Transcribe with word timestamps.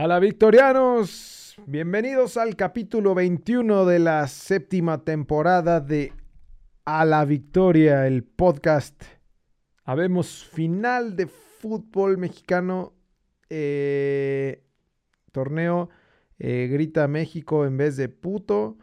A 0.00 0.06
la 0.06 0.18
Victorianos, 0.18 1.56
bienvenidos 1.66 2.38
al 2.38 2.56
capítulo 2.56 3.14
21 3.14 3.84
de 3.84 3.98
la 3.98 4.26
séptima 4.28 5.04
temporada 5.04 5.78
de 5.80 6.14
A 6.86 7.04
la 7.04 7.26
Victoria, 7.26 8.06
el 8.06 8.24
podcast. 8.24 9.04
Habemos 9.84 10.46
final 10.46 11.16
de 11.16 11.26
fútbol 11.26 12.16
mexicano, 12.16 12.94
eh, 13.50 14.64
torneo 15.32 15.90
eh, 16.38 16.70
Grita 16.72 17.06
México 17.06 17.66
en 17.66 17.76
vez 17.76 17.98
de 17.98 18.08
puto, 18.08 18.78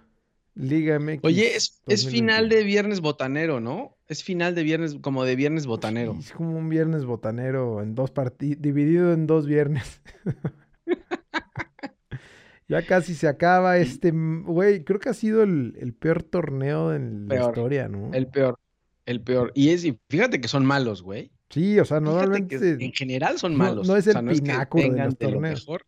Liga 0.54 1.00
MX. 1.00 1.24
Oye, 1.24 1.56
es, 1.56 1.82
es 1.88 2.04
2021. 2.04 2.12
final 2.12 2.50
de 2.50 2.64
viernes 2.64 3.02
botanero, 3.02 3.60
¿no? 3.60 3.98
Es 4.08 4.24
final 4.24 4.54
de 4.54 4.62
viernes, 4.62 4.96
como 5.02 5.24
de 5.24 5.36
viernes 5.36 5.66
botanero. 5.66 6.14
Sí, 6.14 6.20
Es 6.20 6.32
como 6.34 6.56
un 6.56 6.70
viernes 6.70 7.06
botanero 7.06 7.82
en 7.82 7.96
dos 7.96 8.12
partidos, 8.12 8.62
dividido 8.62 9.14
en 9.14 9.26
dos 9.26 9.48
viernes. 9.48 10.00
ya 12.68 12.86
casi 12.86 13.16
se 13.16 13.28
acaba 13.28 13.78
este, 13.78 14.12
güey, 14.12 14.84
creo 14.84 15.00
que 15.00 15.10
ha 15.10 15.14
sido 15.14 15.44
el, 15.44 15.76
el 15.80 15.94
peor 15.94 16.24
torneo 16.24 16.94
en 16.94 17.28
la 17.28 17.36
historia, 17.42 17.88
¿no? 17.88 18.14
El 18.14 18.28
peor, 18.28 18.60
el 19.06 19.22
peor. 19.22 19.52
Y 19.56 19.70
es, 19.70 19.86
y 19.86 19.98
fíjate 20.10 20.42
que 20.42 20.48
son 20.48 20.66
malos, 20.66 21.02
güey. 21.02 21.32
Sí, 21.50 21.80
o 21.80 21.86
sea, 21.86 22.02
normalmente 22.02 22.60
que 22.60 22.86
en 22.86 22.92
general 22.92 23.38
son 23.38 23.56
malos. 23.56 23.88
no 23.88 23.96
es 23.96 24.08
O 24.08 24.12
sea, 24.12 24.20
el 24.22 24.30
es 24.30 24.42
que 24.42 24.42
pináculo 24.42 24.84
de 24.84 24.90
los 24.90 25.14
lo 25.14 25.14
torneos. 25.16 25.60
mejor. 25.62 25.86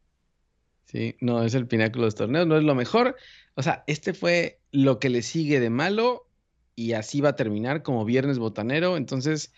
Sí, 0.85 1.15
no 1.19 1.43
es 1.43 1.53
el 1.53 1.67
pináculo 1.67 2.03
de 2.03 2.07
los 2.07 2.15
torneos, 2.15 2.47
no 2.47 2.57
es 2.57 2.63
lo 2.63 2.75
mejor. 2.75 3.15
O 3.55 3.61
sea, 3.61 3.83
este 3.87 4.13
fue 4.13 4.61
lo 4.71 4.99
que 4.99 5.09
le 5.09 5.21
sigue 5.21 5.59
de 5.59 5.69
malo 5.69 6.27
y 6.75 6.93
así 6.93 7.19
va 7.19 7.29
a 7.29 7.35
terminar 7.35 7.83
como 7.83 8.05
viernes 8.05 8.39
botanero. 8.39 8.95
Entonces, 8.95 9.51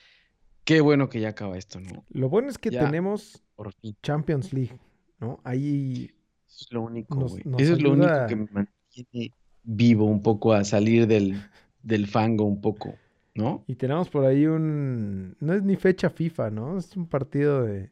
qué 0.66 0.82
bueno 0.82 1.08
que 1.08 1.20
ya 1.22 1.30
acaba 1.30 1.56
esto, 1.58 1.80
¿no? 1.80 2.04
lo 2.10 2.30
bueno 2.30 2.50
es 2.50 2.58
que 2.58 2.72
Ya. 2.72 2.84
tenemos 2.84 3.44
Por. 3.56 3.74
Champions 4.02 4.54
League, 4.54 4.76
¿no? 5.22 5.40
Ahí 5.44 6.12
Eso 6.50 6.66
es 6.66 6.72
lo 6.72 6.82
único, 6.82 7.16
Nos- 7.16 7.38
Eso 7.38 7.74
es 7.74 7.82
lo 7.82 7.92
único 7.94 8.26
que 8.28 8.36
me 8.36 8.48
mantiene 8.52 9.34
vivo 9.64 10.06
un 10.06 10.22
poco 10.22 10.54
a 10.54 10.64
salir 10.64 11.08
del, 11.08 11.42
del 11.84 12.08
fango 12.08 12.44
un 12.46 12.60
poco, 12.62 12.96
¿no? 13.36 13.64
y 13.68 13.76
tenemos 13.76 14.10
por 14.10 14.26
ahí 14.26 14.46
un 14.48 15.36
no 15.40 15.54
es 15.54 15.64
ni 15.64 15.76
fecha 15.78 16.10
FIFA, 16.10 16.50
¿no? 16.52 16.78
Es 16.78 16.96
un 16.98 17.08
partido 17.08 17.64
de 17.64 17.92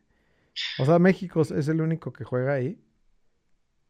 o 0.79 0.85
sea, 0.85 0.99
México 0.99 1.41
es 1.41 1.67
el 1.69 1.81
único 1.81 2.11
que 2.11 2.23
juega 2.25 2.53
ahí. 2.53 2.77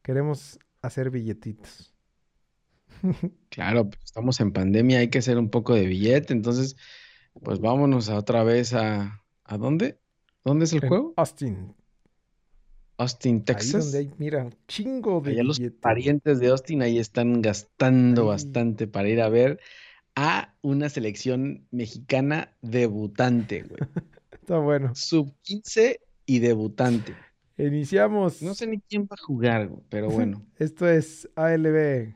Queremos 0.03 0.59
hacer 0.81 1.09
billetitos. 1.09 1.93
Claro, 3.49 3.89
pues, 3.89 4.03
estamos 4.03 4.39
en 4.39 4.51
pandemia, 4.51 4.99
hay 4.99 5.09
que 5.09 5.19
hacer 5.19 5.37
un 5.37 5.49
poco 5.49 5.73
de 5.73 5.85
billete, 5.85 6.33
entonces, 6.33 6.75
pues 7.43 7.59
vámonos 7.59 8.09
a 8.09 8.17
otra 8.17 8.43
vez 8.43 8.73
a... 8.73 9.23
¿A 9.43 9.57
dónde? 9.57 9.99
¿Dónde 10.45 10.65
es 10.65 10.73
el 10.73 10.83
En 10.83 10.89
juego? 10.89 11.13
Austin. 11.17 11.73
Austin, 12.99 13.35
Ahí 13.37 13.41
Texas. 13.43 13.85
donde 13.85 13.97
hay, 13.99 14.11
mira, 14.17 14.43
un 14.43 14.53
chingo 14.67 15.21
de 15.21 15.31
Allá 15.31 15.43
los 15.43 15.59
parientes 15.79 16.39
de 16.41 16.47
Austin 16.49 16.81
ahí 16.81 16.99
están 16.99 17.41
gastando 17.41 18.23
Ahí. 18.23 18.27
bastante 18.27 18.87
para 18.87 19.07
ir 19.07 19.21
a 19.21 19.29
ver 19.29 19.59
a 20.15 20.53
una 20.61 20.89
selección 20.89 21.65
mexicana 21.71 22.51
debutante, 22.61 23.63
güey. 23.63 23.79
Está 24.33 24.57
bueno. 24.57 24.91
Sub 24.95 25.33
15 25.43 26.01
y 26.25 26.39
debutante. 26.39 27.15
Iniciamos. 27.57 28.41
No 28.41 28.53
sé 28.53 28.67
ni 28.67 28.79
quién 28.79 29.03
va 29.03 29.15
a 29.17 29.23
jugar, 29.25 29.67
güey, 29.69 29.81
pero 29.89 30.09
bueno. 30.11 30.45
Esto 30.57 30.87
es 30.89 31.29
ALB. 31.35 32.13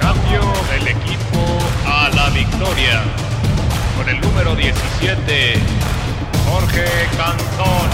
Cambio 0.00 0.40
del 0.70 0.88
equipo 0.88 1.40
a 1.86 2.10
la 2.14 2.28
victoria. 2.30 3.02
Con 3.96 4.08
el 4.10 4.20
número 4.20 4.54
17, 4.54 5.54
Jorge 6.48 6.84
Cantón. 7.16 7.88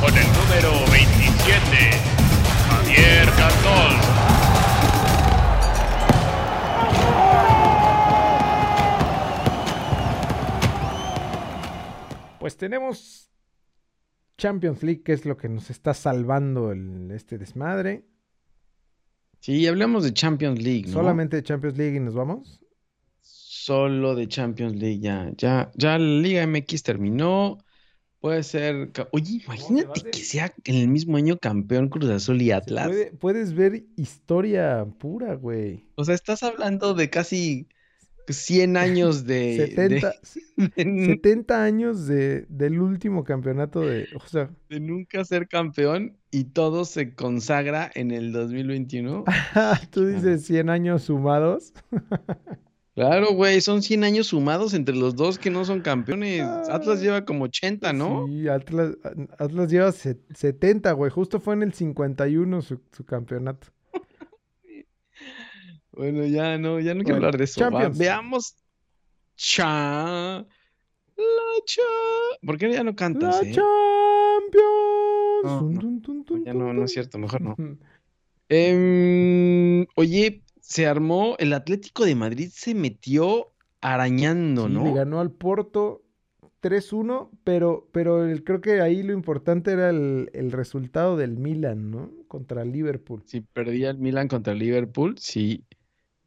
Con 0.00 0.16
el 0.16 0.26
número 0.32 0.90
27, 0.90 1.90
Javier 2.70 3.28
Cantón. 3.36 3.98
Pues 12.38 12.56
tenemos 12.56 13.30
Champions 14.36 14.82
League, 14.82 15.02
que 15.02 15.12
es 15.12 15.24
lo 15.24 15.36
que 15.36 15.48
nos 15.48 15.70
está 15.70 15.92
salvando 15.94 16.70
el- 16.70 17.10
este 17.10 17.36
desmadre. 17.38 18.04
Sí, 19.40 19.66
hablemos 19.66 20.04
de 20.04 20.12
Champions 20.12 20.60
League, 20.62 20.86
¿no? 20.86 20.92
Solamente 20.92 21.42
Champions 21.42 21.76
League 21.76 21.96
y 21.96 22.00
nos 22.00 22.14
vamos. 22.14 22.60
Solo 23.68 24.14
de 24.14 24.26
Champions 24.28 24.76
League, 24.76 25.00
ya, 25.00 25.30
ya, 25.36 25.70
ya 25.74 25.98
la 25.98 26.20
Liga 26.22 26.42
MX 26.46 26.82
terminó. 26.82 27.58
Puede 28.18 28.42
ser. 28.42 28.90
Oye, 29.12 29.42
imagínate 29.44 30.10
que 30.10 30.20
sea 30.20 30.54
en 30.64 30.74
el 30.76 30.88
mismo 30.88 31.18
año 31.18 31.36
campeón 31.38 31.90
Cruz 31.90 32.08
Azul 32.08 32.40
y 32.40 32.50
Atlas. 32.50 32.86
puede- 32.88 33.12
puedes 33.12 33.52
ver 33.52 33.84
historia 33.96 34.86
pura, 34.98 35.34
güey. 35.34 35.84
O 35.96 36.04
sea, 36.06 36.14
estás 36.14 36.42
hablando 36.42 36.94
de 36.94 37.10
casi 37.10 37.68
100 38.26 38.78
años 38.78 39.26
de, 39.26 39.56
70, 39.76 40.14
de- 40.56 41.06
70 41.06 41.62
años 41.62 42.06
de, 42.06 42.46
del 42.48 42.80
último 42.80 43.22
campeonato 43.22 43.80
de. 43.82 44.08
O 44.16 44.26
sea, 44.26 44.48
de 44.70 44.80
nunca 44.80 45.26
ser 45.26 45.46
campeón 45.46 46.16
y 46.30 46.44
todo 46.44 46.86
se 46.86 47.14
consagra 47.14 47.90
en 47.94 48.12
el 48.12 48.32
2021. 48.32 49.24
tú 49.90 50.06
dices 50.06 50.46
100 50.46 50.70
años 50.70 51.02
sumados. 51.02 51.74
Claro, 52.98 53.32
güey, 53.32 53.60
son 53.60 53.80
100 53.82 54.02
años 54.02 54.26
sumados 54.26 54.74
entre 54.74 54.96
los 54.96 55.14
dos 55.14 55.38
que 55.38 55.50
no 55.50 55.64
son 55.64 55.82
campeones. 55.82 56.42
Atlas 56.68 57.00
lleva 57.00 57.24
como 57.24 57.44
80, 57.44 57.92
¿no? 57.92 58.26
Sí, 58.26 58.48
Atlas, 58.48 58.96
Atlas 59.38 59.70
lleva 59.70 59.92
se- 59.92 60.18
70, 60.34 60.90
güey. 60.92 61.08
Justo 61.10 61.38
fue 61.38 61.54
en 61.54 61.62
el 61.62 61.72
51 61.72 62.60
su, 62.60 62.80
su 62.90 63.04
campeonato. 63.04 63.68
Bueno, 65.92 66.24
ya 66.26 66.58
no, 66.58 66.80
ya 66.80 66.94
no 66.94 67.02
Bueno, 67.02 67.04
quiero 67.04 67.16
hablar 67.16 67.38
de 67.38 67.44
eso. 67.44 67.60
Va, 67.60 67.70
Champions. 67.70 67.98
veamos. 67.98 68.56
Cha. 69.36 70.38
La 70.44 70.44
cha. 71.66 71.82
¿Por 72.44 72.58
qué 72.58 72.72
ya 72.72 72.82
no 72.82 72.96
cantas, 72.96 73.42
¡La 73.42 73.48
eh? 73.48 73.52
Champions! 73.52 74.62
No, 75.44 75.62
no, 75.70 76.44
Ya 76.44 76.52
no, 76.54 76.72
no 76.72 76.84
es 76.84 76.92
cierto, 76.92 77.18
mejor 77.18 77.40
no. 77.42 77.56
Em, 78.48 79.86
oye, 79.96 80.42
se 80.68 80.86
armó, 80.86 81.36
el 81.38 81.52
Atlético 81.54 82.04
de 82.04 82.14
Madrid 82.14 82.50
se 82.52 82.74
metió 82.74 83.52
arañando, 83.80 84.68
Sí, 84.68 84.76
le 84.76 84.92
¿no? 84.92 84.92
ganó 84.92 85.20
al 85.20 85.30
Porto 85.32 86.02
3-1, 86.60 87.30
pero, 87.44 87.88
pero 87.92 88.24
el- 88.24 88.44
creo 88.44 88.60
que 88.60 88.80
ahí 88.80 89.02
lo 89.02 89.12
importante 89.12 89.72
era 89.72 89.90
el, 89.90 90.30
el 90.34 90.52
resultado 90.52 91.16
del 91.16 91.36
Milan, 91.38 91.90
¿no? 91.90 92.10
Contra 92.28 92.64
Liverpool. 92.64 93.24
Si 93.24 93.40
perdía 93.42 93.90
el 93.90 93.98
Milan 93.98 94.28
contra 94.28 94.52
el 94.52 94.58
Liverpool, 94.58 95.16
sí. 95.18 95.64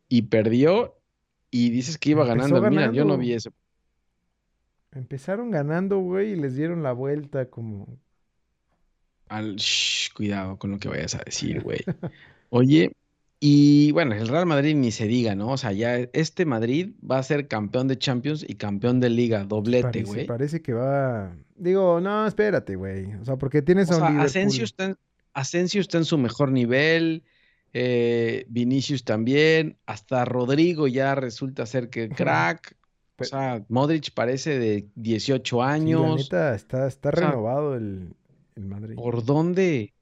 Y 0.09 0.23
perdió. 0.23 0.97
Y 1.51 1.69
dices 1.71 1.97
que 1.97 2.11
iba 2.11 2.25
ganando 2.25 2.59
el 2.59 2.65
Milan. 2.65 2.93
Yo 2.93 3.05
no 3.05 3.17
vi 3.17 3.33
eso. 3.33 3.51
Empezaron 4.93 5.51
ganando, 5.51 5.99
güey, 5.99 6.31
y 6.31 6.35
les 6.37 6.55
dieron 6.55 6.81
la 6.81 6.93
vuelta 6.93 7.49
como... 7.49 7.99
Al, 9.29 9.55
shh, 9.57 10.11
cuidado 10.13 10.57
con 10.59 10.71
lo 10.71 10.77
que 10.79 10.89
vayas 10.89 11.15
a 11.15 11.19
decir, 11.25 11.61
güey. 11.61 11.79
Oye, 12.49 12.93
y 13.43 13.91
bueno, 13.93 14.13
el 14.15 14.27
Real 14.29 14.45
Madrid 14.45 14.75
ni 14.75 14.91
se 14.91 15.07
diga, 15.07 15.35
¿no? 15.35 15.49
O 15.53 15.57
sea, 15.57 15.71
ya 15.73 15.97
este 16.13 16.45
Madrid 16.45 16.91
va 17.09 17.17
a 17.19 17.23
ser 17.23 17.47
campeón 17.47 17.87
de 17.89 17.97
Champions 17.97 18.45
y 18.47 18.55
campeón 18.55 18.99
de 19.01 19.09
Liga, 19.09 19.45
doblete, 19.45 20.03
Parece, 20.03 20.03
güey. 20.03 20.25
parece 20.25 20.61
que 20.61 20.73
va... 20.73 21.35
Digo, 21.55 21.99
no, 22.01 22.27
espérate, 22.27 22.75
güey. 22.75 23.15
O 23.15 23.25
sea, 23.25 23.37
porque 23.37 23.63
tienes 23.63 23.89
O 23.89 23.93
a 23.93 23.97
un 23.97 24.03
sea, 24.03 24.09
Liverpool. 24.09 24.25
Asensio 24.27 24.63
está 24.63 24.85
en, 24.85 24.97
Asensio 25.33 25.81
está 25.81 25.97
en 25.97 26.05
su 26.05 26.17
mejor 26.19 26.51
nivel, 26.51 27.23
eh, 27.73 28.45
Vinicius 28.49 29.03
también, 29.05 29.77
hasta 29.87 30.25
Rodrigo 30.25 30.87
ya 30.87 31.15
resulta 31.15 31.65
ser 31.65 31.89
que 31.89 32.13
crack. 32.15 32.77
O 33.17 33.23
sea, 33.23 33.63
Modric 33.69 34.13
parece 34.13 34.59
de 34.59 34.89
18 34.95 35.57
Sí, 35.57 35.59
la 35.61 35.71
años. 35.73 36.15
neta, 36.17 36.55
está, 36.55 36.87
está 36.87 37.11
O 37.13 37.15
sea, 37.17 37.31
renovado 37.31 37.75
el, 37.75 38.15
el 38.55 38.65
Madrid. 38.65 38.95
¿Por 38.95 39.25
dónde? 39.25 39.93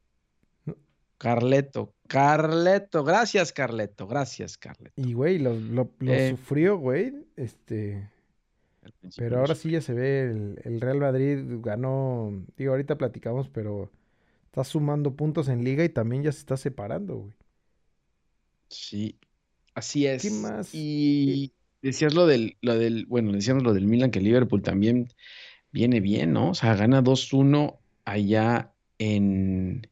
Carleto, 1.17 1.93
Carleto, 2.09 3.03
gracias 3.03 3.53
Carleto, 3.53 4.07
gracias 4.07 4.57
Carleto. 4.57 4.93
Y, 5.01 5.13
güey, 5.13 5.37
lo, 5.39 5.53
lo- 5.53 5.91
lo 5.99 6.13
Eh, 6.13 6.31
sufrió, 6.31 6.77
güey. 6.77 7.13
Este... 7.37 8.09
Pero 9.17 9.39
ahora 9.39 9.55
sí 9.55 9.71
ya 9.71 9.81
se 9.81 9.93
ve, 9.93 10.23
el, 10.23 10.59
el 10.63 10.81
Real 10.81 10.99
Madrid 10.99 11.37
ganó, 11.61 12.31
digo, 12.57 12.71
ahorita 12.71 12.97
platicamos, 12.97 13.47
pero 13.49 13.91
está 14.45 14.63
sumando 14.63 15.15
puntos 15.15 15.47
en 15.47 15.63
liga 15.63 15.83
y 15.85 15.89
también 15.89 16.23
ya 16.23 16.31
se 16.31 16.39
está 16.39 16.57
separando, 16.57 17.17
güey. 17.17 17.33
Sí, 18.69 19.15
así 19.75 20.01
¿Qué 20.03 20.15
es. 20.15 20.31
más? 20.31 20.69
Y 20.73 21.51
decías 21.81 22.13
lo 22.13 22.25
del, 22.25 22.57
lo 22.61 22.75
del, 22.77 23.05
bueno, 23.05 23.31
decíamos 23.31 23.63
lo 23.63 23.73
del 23.73 23.85
Milan, 23.85 24.11
que 24.11 24.21
Liverpool 24.21 24.61
también 24.61 25.07
viene 25.71 25.99
bien, 25.99 26.33
¿no? 26.33 26.51
O 26.51 26.55
sea, 26.55 26.75
gana 26.75 27.03
2-1 27.03 27.77
allá 28.05 28.73
en, 28.97 29.87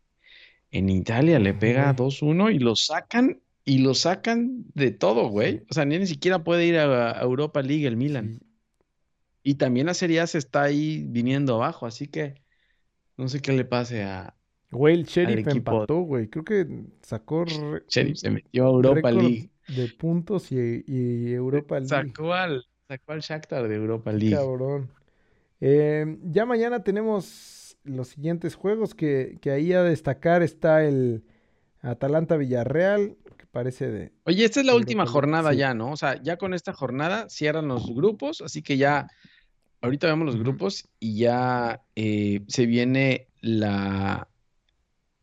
en 0.72 0.90
Italia, 0.90 1.40
le 1.40 1.54
pega 1.54 1.94
güey. 1.94 1.96
2-1 1.96 2.52
y 2.56 2.60
lo 2.60 2.75
sacan, 2.75 3.42
y 3.64 3.80
lo 3.80 3.94
sacan 3.94 4.66
de 4.74 4.92
todo, 4.92 5.30
güey. 5.30 5.64
O 5.69 5.74
sea, 5.74 5.86
ni, 5.86 5.98
ni 6.00 6.08
siquiera 6.08 6.44
puede 6.44 6.66
ir 6.66 6.78
a, 6.78 7.19
a 7.19 7.22
Europa 7.24 7.62
League 7.62 7.88
el 7.88 7.98
Milan. 7.98 8.40
Y 9.44 9.56
también 9.56 9.88
la 9.88 9.94
Serie 9.94 10.19
A 10.19 10.28
se 10.28 10.38
está 10.40 10.64
ahí 10.64 11.06
viniendo 11.08 11.56
abajo, 11.56 11.86
así 11.86 12.08
que 12.08 12.36
no 13.18 13.28
sé 13.28 13.42
qué 13.42 13.54
le 13.54 13.66
pase 13.66 14.04
a. 14.04 14.36
Güey, 14.72 14.96
el 14.96 15.06
Sheriff 15.06 15.48
empató, 15.48 16.02
güey. 16.02 16.30
Creo 16.30 16.44
que 16.44 16.68
sacó 17.02 17.46
Sheriff 17.88 18.18
se 18.18 18.30
metió 18.30 18.66
a 18.66 18.69
Europa 18.69 19.12
League. 19.12 19.50
de 19.68 19.88
puntos 19.88 20.52
y, 20.52 20.84
y 20.86 21.34
Europa 21.34 21.80
League. 21.80 21.88
Sacó 21.88 22.34
al, 22.34 22.66
sacó 22.88 23.14
al 23.14 23.22
Shakhtar 23.22 23.68
de 23.68 23.75
Europa 23.75 24.12
League. 24.12 24.36
Cabrón. 24.36 24.92
Eh, 25.60 26.18
ya 26.24 26.46
mañana 26.46 26.84
tenemos 26.84 27.56
los 27.88 28.10
siguientes 28.10 28.56
juegos 28.56 28.94
que, 28.95 29.38
que 29.42 29.51
ahí 29.51 29.74
a 29.74 29.84
destacar 29.84 30.44
está 30.44 30.84
el 30.84 31.24
Atalanta 31.81 32.38
Villarreal, 32.38 33.18
que 33.38 33.45
parece 33.45 33.89
de... 33.89 34.12
Oye, 34.25 34.45
esta 34.45 34.60
es 34.60 34.66
la 34.66 34.75
última 34.75 35.06
jornada 35.06 35.51
sí. 35.51 35.57
ya, 35.57 35.74
¿no? 35.74 35.92
O 35.92 35.98
sea, 35.98 36.22
ya 36.22 36.38
con 36.38 36.54
esta 36.54 36.74
jornada 36.74 37.30
cierran 37.30 37.68
los 37.68 37.94
grupos, 37.94 38.42
así 38.42 38.62
que 38.62 38.78
ya, 38.78 39.07
ahorita 39.81 40.07
vemos 40.07 40.25
los 40.25 40.38
grupos 40.38 40.88
y 41.00 41.18
ya 41.18 41.81
eh, 41.95 42.42
se 42.48 42.66
viene 42.66 43.28
la, 43.42 44.28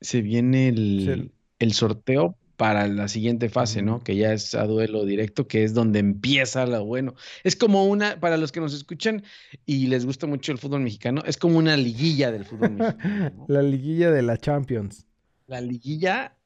se 0.00 0.22
viene 0.22 0.68
el, 0.68 1.32
el 1.58 1.72
sorteo 1.72 2.36
para 2.56 2.86
la 2.86 3.08
siguiente 3.08 3.48
fase, 3.48 3.82
¿no? 3.82 4.02
Que 4.02 4.16
ya 4.16 4.32
es 4.32 4.54
a 4.54 4.64
duelo 4.66 5.04
directo, 5.04 5.48
que 5.48 5.64
es 5.64 5.74
donde 5.74 5.98
empieza 5.98 6.66
lo 6.66 6.84
bueno. 6.84 7.14
Es 7.42 7.56
como 7.56 7.86
una, 7.86 8.20
para 8.20 8.36
los 8.36 8.52
que 8.52 8.60
nos 8.60 8.74
escuchan 8.74 9.24
y 9.66 9.88
les 9.88 10.06
gusta 10.06 10.26
mucho 10.26 10.52
el 10.52 10.58
fútbol 10.58 10.80
mexicano, 10.80 11.22
es 11.26 11.36
como 11.36 11.58
una 11.58 11.76
liguilla 11.76 12.30
del 12.30 12.44
fútbol 12.44 12.72
mexicano, 12.72 13.30
¿no? 13.36 13.46
La 13.48 13.62
liguilla 13.62 14.10
de 14.10 14.22
la 14.22 14.36
Champions. 14.36 15.06
La 15.46 15.60
liguilla, 15.60 16.36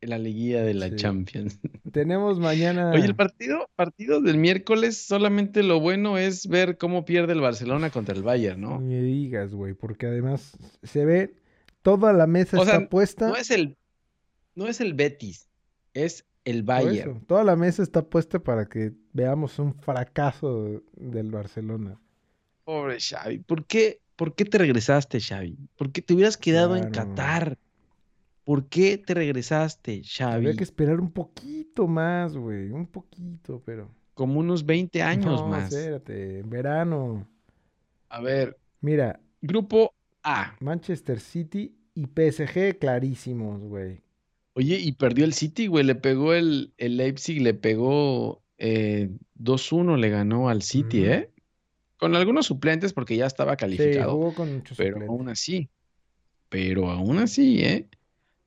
la 0.00 0.18
liguilla 0.18 0.62
de 0.62 0.74
la 0.74 0.88
Sí. 0.88 0.96
Champions. 0.96 1.58
Tenemos 1.92 2.38
mañana... 2.40 2.90
Oye, 2.90 3.04
el 3.04 3.14
partido, 3.16 3.68
partido 3.76 4.20
del 4.20 4.36
miércoles, 4.36 4.96
solamente 4.98 5.62
lo 5.62 5.80
bueno 5.80 6.18
es 6.18 6.48
ver 6.48 6.76
cómo 6.76 7.04
pierde 7.04 7.34
el 7.34 7.40
Barcelona 7.40 7.90
contra 7.90 8.14
el 8.14 8.22
Bayern, 8.22 8.60
¿no? 8.60 8.80
Ni 8.80 8.94
me 8.94 9.02
digas, 9.02 9.54
güey, 9.54 9.74
porque 9.74 10.06
además 10.06 10.56
se 10.82 11.04
ve 11.04 11.34
toda 11.82 12.12
la 12.12 12.26
mesa 12.26 12.58
O 12.58 12.62
está 12.62 12.78
sea, 12.78 12.88
puesta. 12.88 13.28
No 13.28 13.36
es 13.36 13.50
el, 13.50 13.76
no 14.60 14.68
es 14.68 14.80
el 14.82 14.92
Betis, 14.92 15.48
es 15.94 16.26
el 16.44 16.62
Bayern. 16.62 17.12
eso, 17.12 17.22
toda 17.26 17.44
la 17.44 17.56
mesa 17.56 17.82
está 17.82 18.02
puesta 18.02 18.38
para 18.38 18.66
que 18.66 18.92
veamos 19.14 19.58
un 19.58 19.74
fracaso 19.74 20.82
del 20.92 21.30
Barcelona. 21.30 21.98
Pobre 22.64 22.98
Xavi, 23.00 23.38
¿por 23.38 23.64
qué, 23.64 24.00
por 24.16 24.34
qué 24.34 24.44
te 24.44 24.58
regresaste, 24.58 25.18
Xavi? 25.18 25.56
¿Por 25.76 25.90
qué 25.90 26.02
te 26.02 26.12
hubieras 26.12 26.36
quedado 26.36 26.76
en. 26.76 26.90
Qatar? 26.90 27.56
¿Por 28.44 28.66
qué 28.66 28.98
te 28.98 29.14
regresaste, 29.14 30.02
Xavi? 30.04 30.34
Había 30.34 30.56
que 30.56 30.64
esperar 30.64 31.00
un 31.00 31.10
poquito 31.10 31.86
más, 31.86 32.36
güey, 32.36 32.70
un 32.70 32.86
poquito, 32.86 33.62
pero... 33.64 33.90
Como 34.12 34.40
unos 34.40 34.66
20 34.66 35.02
años 35.02 35.40
no, 35.40 35.48
más. 35.48 35.72
espérate, 35.72 36.40
en 36.40 36.50
verano. 36.50 37.26
A 38.10 38.20
ver, 38.20 38.58
Mira, 38.82 39.20
grupo 39.40 39.94
A. 40.22 40.54
Manchester 40.60 41.20
City 41.20 41.74
y 41.94 42.04
PSG 42.04 42.78
clarísimos, 42.78 43.62
güey. 43.62 44.02
Oye, 44.54 44.78
y 44.78 44.92
perdió 44.92 45.24
el 45.24 45.32
City, 45.34 45.66
güey. 45.68 45.84
Le 45.84 45.94
pegó 45.94 46.34
el, 46.34 46.74
el 46.76 46.96
Leipzig, 46.96 47.40
le 47.40 47.54
pegó 47.54 48.44
eh, 48.58 49.10
2-1, 49.34 49.96
le 49.96 50.10
ganó 50.10 50.48
al 50.48 50.62
City. 50.62 51.04
¿eh? 51.06 51.32
Con 51.98 52.16
algunos 52.16 52.46
suplentes 52.46 52.92
porque 52.94 53.16
ya 53.16 53.26
estaba 53.26 53.56
Sí, 53.64 54.02
calificado, 54.02 54.04
jugó 54.04 54.34
con 54.34 54.52
muchos 54.52 54.76
pero 54.76 54.98
suplentes. 54.98 55.08
aún 55.08 55.28
así. 55.30 55.70
Pero 56.50 56.90
aún 56.90 57.18
así, 57.18 57.62
¿eh? 57.64 57.90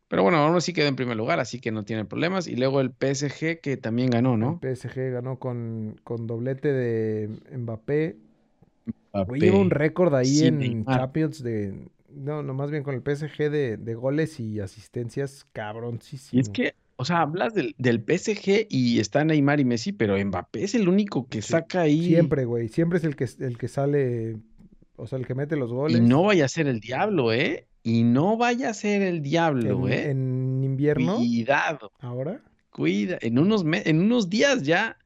Pero 0.09 0.23
bueno, 0.23 0.39
aún 0.39 0.57
así 0.57 0.73
quedó 0.73 0.87
en 0.87 0.95
primer 0.97 1.17
lugar, 1.17 1.39
así 1.39 1.59
que 1.61 1.71
no 1.71 1.85
tiene 1.85 2.05
problemas. 2.05 2.47
Y 2.47 2.55
luego 2.57 2.81
el 2.81 2.91
PSG 2.93 3.61
que 3.61 3.77
también 3.77 4.09
ganó, 4.11 4.37
¿no? 4.37 4.51
El 4.51 4.57
PSG 4.59 5.11
ganó 5.11 5.39
con, 5.39 5.99
con 6.03 6.27
doblete 6.27 6.71
de 6.73 7.29
Mbappé. 7.57 8.19
Güey, 9.25 9.41
lleva 9.41 9.59
un 9.59 9.69
Mbappé. 9.69 9.71
récord 9.71 10.13
ahí 10.15 10.41
Sí, 10.41 10.45
en 10.45 10.85
Neymar. 10.85 10.87
Champions 10.89 11.41
de... 11.43 11.89
No, 12.15 12.43
no, 12.43 12.53
más 12.53 12.71
bien 12.71 12.83
con 12.83 12.95
el 12.95 13.01
PSG 13.01 13.49
de, 13.49 13.77
de 13.77 13.95
goles 13.95 14.39
y 14.39 14.59
asistencias 14.59 15.45
cabroncísimo. 15.53 16.37
Y 16.37 16.41
es 16.41 16.49
que, 16.49 16.75
o 16.95 17.05
sea, 17.05 17.21
hablas 17.21 17.53
del, 17.53 17.75
del 17.77 17.99
PSG 17.99 18.67
y 18.69 18.99
está 18.99 19.23
Neymar 19.23 19.59
y 19.59 19.65
Messi, 19.65 19.91
pero 19.91 20.17
Mbappé 20.23 20.63
es 20.63 20.75
el 20.75 20.87
único 20.89 21.27
que 21.27 21.41
Sí, 21.41 21.49
saca 21.49 21.81
ahí. 21.81 22.05
Siempre, 22.07 22.45
güey. 22.45 22.67
Siempre 22.69 22.97
es 22.99 23.03
el 23.03 23.15
que, 23.15 23.27
el 23.39 23.57
que 23.57 23.67
sale... 23.67 24.37
O 24.95 25.07
sea, 25.07 25.17
el 25.17 25.25
que 25.25 25.33
mete 25.35 25.55
los 25.55 25.71
Y 25.71 25.73
goles. 25.73 26.01
no 26.01 26.23
vaya 26.23 26.45
a 26.45 26.47
ser 26.49 26.67
el 26.67 26.79
diablo, 26.79 27.33
¿eh? 27.33 27.67
Y 27.81 28.03
no 28.03 28.37
vaya 28.37 28.69
a 28.69 28.73
ser 28.73 29.01
el 29.01 29.21
diablo, 29.21 29.87
en, 29.87 29.93
¿eh? 29.93 30.09
en 30.11 30.63
invierno, 30.63 31.17
Cuidado, 31.17 31.91
ahora. 31.99 32.41
cuida. 32.69 33.17
En 33.21 33.39
unos, 33.39 33.65
en 33.65 33.99
unos 34.01 34.29
días 34.29 34.63
ya 34.63 34.97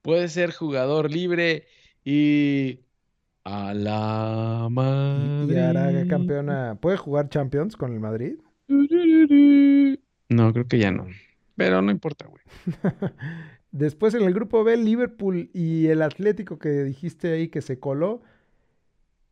puede 0.00 0.28
ser 0.28 0.52
jugador 0.52 1.10
libre 1.10 1.66
y 2.04 2.80
a 3.46 3.72
la 3.74 4.68
Y, 5.16 5.44
y 5.46 5.56
hará 5.56 5.92
Madrid. 5.92 6.06
campeona. 6.08 6.78
¿Puede 6.80 6.96
jugar 6.96 7.28
Champions 7.28 7.76
con 7.76 7.92
el 7.92 8.00
Madrid? 8.00 8.38
No, 10.28 10.52
creo 10.52 10.66
que 10.68 10.78
ya 10.78 10.90
no. 10.92 11.06
Pero 11.56 11.82
no 11.82 11.90
importa, 11.90 12.26
güey. 12.26 12.42
Después 13.70 14.14
en 14.14 14.22
el 14.22 14.34
grupo 14.34 14.64
B, 14.64 14.76
Liverpool 14.76 15.50
y 15.52 15.86
el 15.88 16.02
Atlético 16.02 16.58
que 16.58 16.84
dijiste 16.84 17.32
ahí 17.32 17.48
que 17.48 17.62
se 17.62 17.78
coló. 17.78 18.22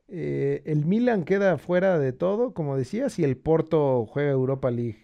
Eh, 0.08 0.62
el 0.66 0.84
Milan 0.84 1.24
queda 1.24 1.58
fuera 1.58 1.98
de 1.98 2.12
todo, 2.12 2.52
como 2.54 2.76
decías, 2.76 3.18
y 3.18 3.24
el 3.24 3.36
Porto 3.36 4.06
juega 4.06 4.30
Europa 4.30 4.70
League. 4.70 4.98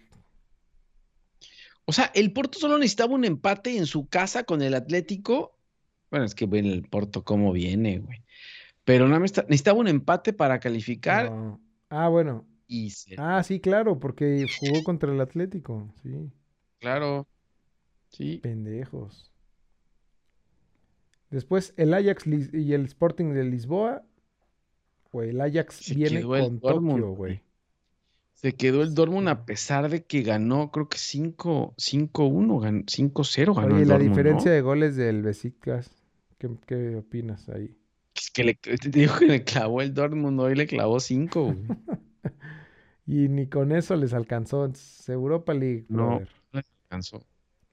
O 1.85 1.93
sea, 1.93 2.11
el 2.15 2.31
Porto 2.33 2.59
solo 2.59 2.77
necesitaba 2.77 3.13
un 3.15 3.25
empate 3.25 3.77
en 3.77 3.85
su 3.85 4.07
casa 4.07 4.43
con 4.43 4.61
el 4.61 4.73
Atlético. 4.75 5.57
Bueno, 6.09 6.25
es 6.25 6.35
que 6.35 6.45
ven 6.45 6.65
el 6.65 6.83
Porto 6.83 7.23
cómo 7.23 7.51
viene, 7.53 7.99
güey. 7.99 8.23
Pero 8.91 9.07
más 9.07 9.21
necesitaba 9.21 9.79
un 9.79 9.87
empate 9.87 10.33
para 10.33 10.59
calificar 10.59 11.31
No. 11.31 11.59
Ah, 11.89 12.07
bueno. 12.09 12.45
y 12.67 12.89
se... 12.91 13.15
Ah, 13.17 13.41
sí, 13.43 13.59
claro, 13.59 13.99
porque 13.99 14.45
jugó 14.59 14.83
contra 14.83 15.11
el 15.11 15.19
Atlético. 15.21 15.93
Sí, 16.03 16.29
Claro. 16.79 17.27
Sí. 18.09 18.39
pendejos. 18.41 19.31
Después 21.29 21.73
el 21.77 21.93
Ajax 21.93 22.25
y 22.27 22.73
el 22.73 22.85
Sporting 22.85 23.33
de 23.33 23.43
Lisboa. 23.45 24.03
Güey, 25.11 25.29
el 25.29 25.41
Ajax 25.41 25.75
Se 25.75 25.93
viene 25.95 26.19
quedó 26.19 26.35
el 26.35 26.41
con 26.43 26.59
Dortmund, 26.59 26.99
Tokio, 27.01 27.15
güey. 27.15 27.41
Se 28.33 28.53
quedó 28.55 28.81
el 28.81 28.95
Dortmund 28.95 29.27
a 29.29 29.45
pesar 29.45 29.89
de 29.89 30.03
que 30.03 30.23
ganó, 30.23 30.71
creo 30.71 30.89
que 30.89 30.97
5 30.97 31.75
5-1, 31.77 32.59
gan- 32.59 32.85
5-0 32.85 33.53
ganó 33.55 33.75
Oye, 33.75 33.83
el 33.83 33.87
la 33.89 33.93
Dortmund, 33.95 34.09
diferencia 34.17 34.49
¿no? 34.51 34.55
de 34.55 34.61
goles 34.61 34.95
del 34.95 35.21
Besiktas. 35.21 35.91
¿Qué, 36.37 36.49
qué 36.65 36.95
opinas 36.95 37.47
ahí? 37.49 37.77
Es 38.21 38.29
que 38.31 38.43
le, 38.43 38.53
te 38.55 38.89
digo 38.89 39.15
que 39.17 39.25
le 39.25 39.43
clavó 39.43 39.81
el 39.81 39.93
Dortmund, 39.93 40.39
hoy 40.39 40.55
le 40.55 40.67
clavó 40.67 40.99
5, 40.99 41.43
güey. 41.43 41.57
Y 43.07 43.27
ni 43.29 43.47
con 43.49 43.71
eso 43.71 43.95
les 43.95 44.13
alcanzó. 44.13 44.71
Europa 45.07 45.53
League, 45.53 45.85
No, 45.89 46.19
brother. 46.19 46.29
no 46.53 46.59
le 46.59 46.65
alcanzó. 46.83 47.25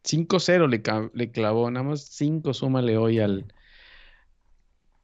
5-0 0.03 0.69
le, 1.15 1.31
clavó, 1.31 1.71
nada 1.71 1.85
más 1.85 2.01
5 2.03 2.55
súmale 2.55 2.97
hoy 2.97 3.19
al, 3.21 3.53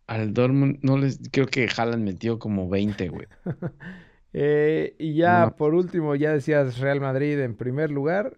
al 0.06 0.32
Dortmund. 0.32 0.78
No 0.82 0.96
les, 0.98 1.20
creo 1.30 1.46
que 1.46 1.68
Haaland 1.76 2.04
metió 2.04 2.38
como 2.38 2.68
20, 2.68 3.08
güey. 3.08 3.26
Eh, 4.36 4.96
y 4.98 5.14
ya 5.14 5.44
No. 5.44 5.56
por 5.56 5.74
último, 5.74 6.16
ya 6.16 6.32
decías 6.32 6.78
Real 6.78 7.00
Madrid 7.00 7.38
en 7.38 7.54
primer 7.56 7.92
lugar, 7.92 8.36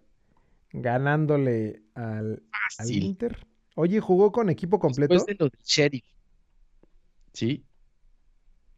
ganándole 0.70 1.84
al, 1.94 2.42
al. 2.78 2.90
Inter. 2.90 3.38
Oye, 3.76 4.00
¿jugó 4.00 4.30
con 4.30 4.50
equipo 4.50 4.78
completo? 4.78 5.14
Después 5.14 5.38
de 5.38 5.42
lo 5.42 5.48
del 5.48 5.58
Sheriff. 5.64 6.04
Sí. 7.36 7.66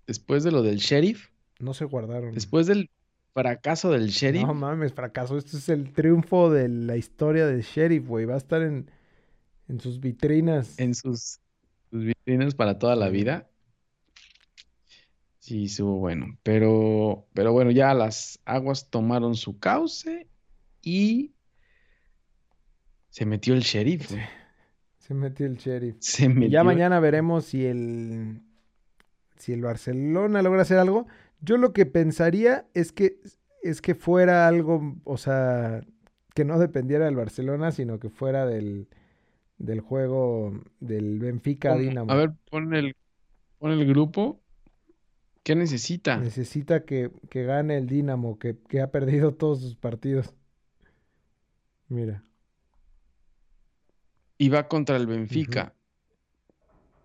Después 0.09 0.43
de 0.43 0.51
lo 0.51 0.63
del 0.63 0.79
Sheriff, 0.79 1.29
No 1.61 1.75
se 1.75 1.85
guardaron. 1.85 2.35
después 2.35 2.67
del 2.67 2.91
fracaso 3.33 3.93
del 3.93 4.09
Sheriff, 4.09 4.43
No 4.43 4.53
mames, 4.53 4.93
fracaso. 4.93 5.39
Este 5.39 5.59
es 5.59 5.69
el 5.69 5.93
triunfo 5.93 6.51
de 6.51 6.69
la 6.69 6.97
historia 6.97 7.47
del 7.47 7.63
Sheriff, 7.63 8.05
güey. 8.09 8.25
Va 8.25 8.35
a 8.35 8.39
estar 8.39 8.63
en, 8.63 8.91
en 9.69 9.79
sus 9.79 10.01
vitrinas. 10.01 10.77
en 10.81 10.97
sus, 10.97 11.39
sus 11.91 12.05
vitrinas 12.05 12.57
para 12.57 12.81
toda 12.81 12.97
la 12.97 13.11
vida. 13.11 13.49
Sí, 15.39 15.67
estuvo 15.67 15.99
bueno. 15.99 16.37
Pero, 16.43 17.29
pero 17.35 17.53
bueno, 17.53 17.71
ya 17.71 17.95
las 17.95 18.41
aguas 18.45 18.91
tomaron 18.91 19.37
su 19.37 19.61
cauce 19.61 20.27
y 20.83 21.33
se 23.11 23.25
metió 23.25 23.55
el 23.55 23.61
sheriff. 23.61 24.11
güey. 24.11 24.23
Se 24.99 25.15
metió 25.15 25.47
el 25.47 25.57
Sheriff. 25.57 25.97
Se 26.01 26.29
metió 26.29 26.49
ya 26.51 26.65
mañana 26.65 27.01
veremos 27.01 27.47
si 27.47 27.65
el 27.65 28.43
si 29.39 29.53
el 29.53 29.63
Barcelona 29.63 30.43
logra 30.43 30.63
hacer 30.63 30.79
algo. 30.79 31.07
Yo 31.41 31.57
lo 31.57 31.73
que 31.73 31.87
pensaría 31.87 32.67
es 32.75 32.93
que 32.93 33.19
es 33.63 33.81
que 33.81 33.95
fuera 33.95 34.47
algo, 34.47 34.97
o 35.05 35.17
sea, 35.17 35.85
que 36.35 36.45
no 36.45 36.59
dependiera 36.59 37.07
del 37.07 37.17
Barcelona, 37.17 37.73
sino 37.73 37.99
que 37.99 38.09
fuera 38.09 38.47
del, 38.47 38.89
del 39.59 39.81
juego 39.81 40.61
del 40.81 41.19
Benfica 41.19 41.71
Pon- 41.71 41.81
Dinamo. 41.81 42.13
A 42.13 42.15
ver, 42.17 42.33
pon 42.51 42.75
el, 42.75 42.95
pon 43.59 43.73
el 43.73 43.87
grupo. 43.87 44.41
¿Qué 45.43 45.57
necesita? 45.57 46.19
Necesita 46.19 46.85
que, 46.85 47.11
que 47.31 47.45
gane 47.45 47.79
el 47.79 47.87
Dinamo, 47.87 48.39
que, 48.39 48.59
que 48.69 48.81
ha 48.81 48.91
perdido 48.91 49.35
todos 49.35 49.61
sus 49.61 49.77
partidos. 49.77 50.35
Mira. 51.89 52.23
Y 54.37 54.51
va 54.51 54.69
contra 54.69 54.97
el 54.97 55.07
Benfica. 55.07 55.75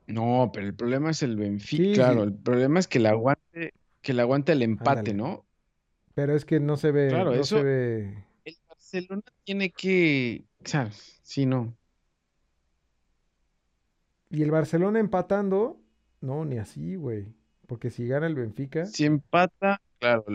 No, 0.07 0.51
pero 0.53 0.65
el 0.67 0.75
problema 0.75 1.11
es 1.11 1.23
el 1.23 1.35
Benfica. 1.37 1.83
Sí, 1.83 1.93
Claro, 1.93 2.21
sí. 2.21 2.27
el 2.27 2.33
problema 2.33 2.79
es 2.79 2.87
que 2.87 2.99
le 2.99 3.09
aguante, 3.09 3.73
que 4.01 4.13
le 4.13 4.21
aguante 4.21 4.51
el 4.51 4.61
empate, 4.61 5.11
Ándale. 5.11 5.13
¿no? 5.13 5.45
Pero 6.13 6.35
es 6.35 6.45
que 6.45 6.59
no 6.59 6.77
se 6.77 6.91
ve, 6.91 7.09
Claro, 7.09 7.31
no 7.31 7.41
eso- 7.41 7.57
se 7.57 7.63
ve. 7.63 8.25
El 8.45 8.57
Barcelona 8.67 9.23
tiene 9.45 9.71
que, 9.71 10.45
o 10.63 10.67
sea, 10.67 10.89
sí, 11.23 11.45
no. 11.45 11.75
Y 14.29 14.41
el 14.41 14.51
Barcelona 14.51 14.99
empatando, 14.99 15.79
no, 16.21 16.43
ni 16.45 16.57
así, 16.57 16.95
güey. 16.95 17.27
Porque 17.67 17.89
si 17.89 18.07
gana 18.07 18.27
el 18.27 18.35
Benfica, 18.35 18.85
Si 18.85 19.05
empata, 19.05 19.81
claro, 19.99 20.25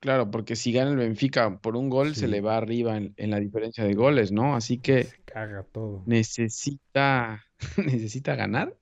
claro, 0.00 0.30
porque 0.30 0.56
si 0.56 0.72
gana 0.72 0.90
el 0.90 0.96
Benfica 0.96 1.58
por 1.58 1.76
un 1.76 1.88
gol, 1.88 2.14
se 2.14 2.28
le 2.28 2.40
va 2.40 2.56
arriba 2.56 2.96
en, 2.96 3.14
en 3.16 3.30
la 3.30 3.40
diferencia 3.40 3.84
de 3.84 3.94
goles, 3.94 4.32
¿no? 4.32 4.54
Así 4.56 4.78
que 4.78 5.04
se 5.04 5.22
caga 5.24 5.62
todo. 5.62 6.02
necesita, 6.06 7.44
necesita 7.78 8.34
ganar, 8.34 8.76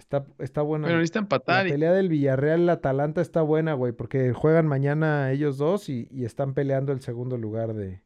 Está, 0.00 0.24
está 0.38 0.62
buena. 0.62 0.86
pero 0.86 0.98
necesita 0.98 1.20
La 1.20 1.24
empatar. 1.24 1.66
y- 1.66 1.70
pelea 1.72 1.92
del 1.92 2.08
Villarreal, 2.08 2.64
la 2.64 2.72
Atalanta 2.72 3.20
está 3.20 3.42
buena, 3.42 3.74
güey, 3.74 3.92
porque 3.92 4.32
juegan 4.32 4.66
mañana 4.66 5.30
ellos 5.30 5.58
dos 5.58 5.90
y, 5.90 6.08
y 6.10 6.24
están 6.24 6.54
peleando 6.54 6.92
el 6.92 7.02
segundo 7.02 7.36
lugar 7.36 7.74
de. 7.74 8.00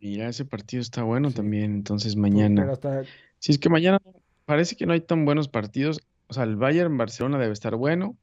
Mira, 0.00 0.28
ese 0.28 0.44
partido 0.44 0.80
está 0.82 1.02
bueno 1.04 1.30
Sí. 1.30 1.36
también, 1.36 1.72
entonces 1.72 2.14
Pero 2.14 2.22
mañana. 2.22 2.70
hasta 2.70 3.02
Si 3.38 3.52
es 3.52 3.58
que 3.58 3.68
mañana 3.68 3.98
parece 4.44 4.76
que 4.76 4.84
no 4.86 4.92
hay 4.92 5.00
tan 5.00 5.24
buenos 5.24 5.48
partidos. 5.48 6.00
O 6.28 6.34
sea, 6.34 6.44
el 6.44 6.56
Bayern 6.56 6.96
Barcelona 6.98 7.38
debe 7.38 7.52
estar 7.52 7.74
bueno. 7.76 8.16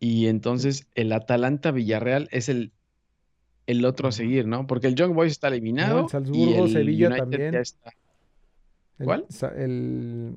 Y 0.00 0.26
entonces 0.26 0.86
el 0.94 1.12
Atalanta 1.12 1.70
Villarreal 1.70 2.28
es 2.32 2.48
el, 2.48 2.72
el 3.66 3.84
otro 3.84 4.08
a 4.08 4.12
seguir, 4.12 4.46
¿no? 4.46 4.66
Porque 4.66 4.86
el 4.88 4.94
Young 4.94 5.14
Boys 5.14 5.32
está 5.32 5.48
eliminado 5.48 6.06
y 6.06 6.08
Salzburgo, 6.08 6.64
el 6.64 6.72
Sevilla 6.72 7.06
United 7.08 7.22
también. 7.22 7.52
ya 7.52 7.60
está. 7.60 7.90
el, 8.98 9.04
¿Cuál? 9.04 9.26
El 9.56 10.36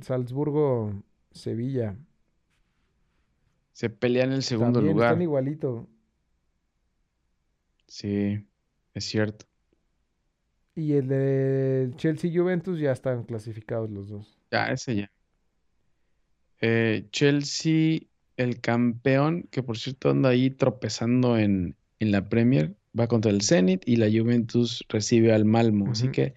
Salzburgo, 0.00 1.02
Sevilla. 1.30 1.96
Se 3.72 3.90
pelean 3.90 4.32
el 4.32 4.42
segundo 4.42 4.78
También 4.78 4.94
lugar. 4.94 5.12
están 5.12 5.22
igualito. 5.22 5.88
Sí, 7.86 8.44
es 8.94 9.04
cierto. 9.04 9.46
Y 10.74 10.94
el 10.94 11.08
de 11.08 11.92
Chelsea 11.96 12.30
Juventus 12.34 12.80
ya 12.80 12.92
están 12.92 13.24
clasificados 13.24 13.90
los 13.90 14.08
dos. 14.08 14.38
Ya, 14.50 14.66
ese 14.72 14.96
ya. 14.96 15.12
Eh, 16.60 17.06
Chelsea, 17.10 18.00
el 18.36 18.60
campeón, 18.60 19.48
que 19.50 19.62
por 19.62 19.78
cierto 19.78 20.10
anda 20.10 20.30
ahí 20.30 20.50
tropezando 20.50 21.38
en, 21.38 21.76
en 22.00 22.10
la 22.10 22.28
Premier, 22.28 22.74
va 22.98 23.06
contra 23.06 23.30
el 23.30 23.42
Zenit 23.42 23.86
y 23.86 23.96
la 23.96 24.06
Juventus 24.06 24.84
recibe 24.88 25.32
al 25.32 25.44
Malmo. 25.44 25.92
Así 25.92 26.08
que 26.08 26.34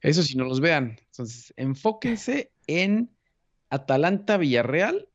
eso 0.00 0.22
si 0.22 0.36
no 0.36 0.44
los 0.44 0.60
vean. 0.60 0.96
Entonces, 1.06 1.52
enfóquense 1.56 2.51
en 2.66 3.10
Atalanta 3.70 4.36
Villarreal, 4.36 5.08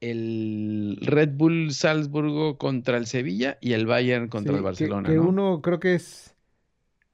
el 0.00 0.98
Red 1.00 1.30
Bull 1.36 1.72
Salzburgo 1.72 2.58
contra 2.58 2.96
el 2.96 3.06
Sevilla 3.06 3.58
y 3.60 3.72
el 3.74 3.86
Bayern 3.86 4.28
contra 4.28 4.52
Sí, 4.52 4.56
el 4.56 4.60
que- 4.60 4.64
Barcelona, 4.64 5.08
que 5.08 5.14
¿no? 5.16 5.28
uno 5.28 5.62
creo 5.62 5.78
que 5.80 5.94
es. 5.94 6.34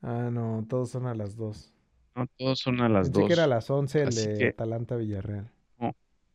Ah, 0.00 0.30
no, 0.32 0.64
todos 0.68 0.90
son 0.90 1.06
a 1.06 1.14
las 1.14 1.36
dos. 1.36 1.72
No, 2.14 2.26
todos 2.36 2.58
son 2.60 2.80
a 2.80 2.88
las 2.88 3.10
Pensé 3.10 3.26
que 3.26 3.32
era 3.34 3.42
a 3.44 3.46
dos. 3.46 3.54
las 3.56 3.70
11 3.70 4.02
el 4.02 4.08
Así 4.08 4.26
de 4.26 4.38
que- 4.38 4.48
Atalanta 4.48 4.96
Villarreal. 4.96 5.50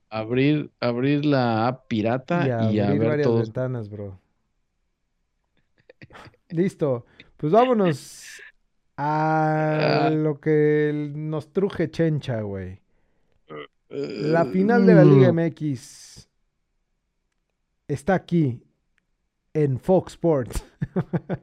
Abrir, 0.10 0.70
abrir 0.80 1.26
la 1.26 1.68
app 1.68 1.88
pirata 1.88 2.44
Y 2.46 2.76
y 2.76 2.80
a 2.80 2.86
abrir 2.86 3.00
ver 3.00 3.10
varias 3.10 3.28
todos. 3.28 3.42
ventanas, 3.48 3.90
bro. 3.90 4.20
Listo. 6.50 7.06
Pues 7.38 7.52
vámonos 7.52 8.40
a 8.98 10.06
Ah. 10.06 10.10
lo 10.10 10.40
que 10.40 11.12
nos 11.16 11.52
truje 11.52 11.90
Chencha, 11.90 12.42
güey. 12.42 12.80
La 13.90 14.46
final 14.46 14.86
de 14.86 14.94
la 14.96 15.04
Liga 15.04 15.32
Mm. 15.32 15.36
MX 15.40 16.28
está 17.88 18.16
aquí 18.16 18.64
en 19.54 19.80
Fox 19.80 20.14
Sports. 20.14 20.66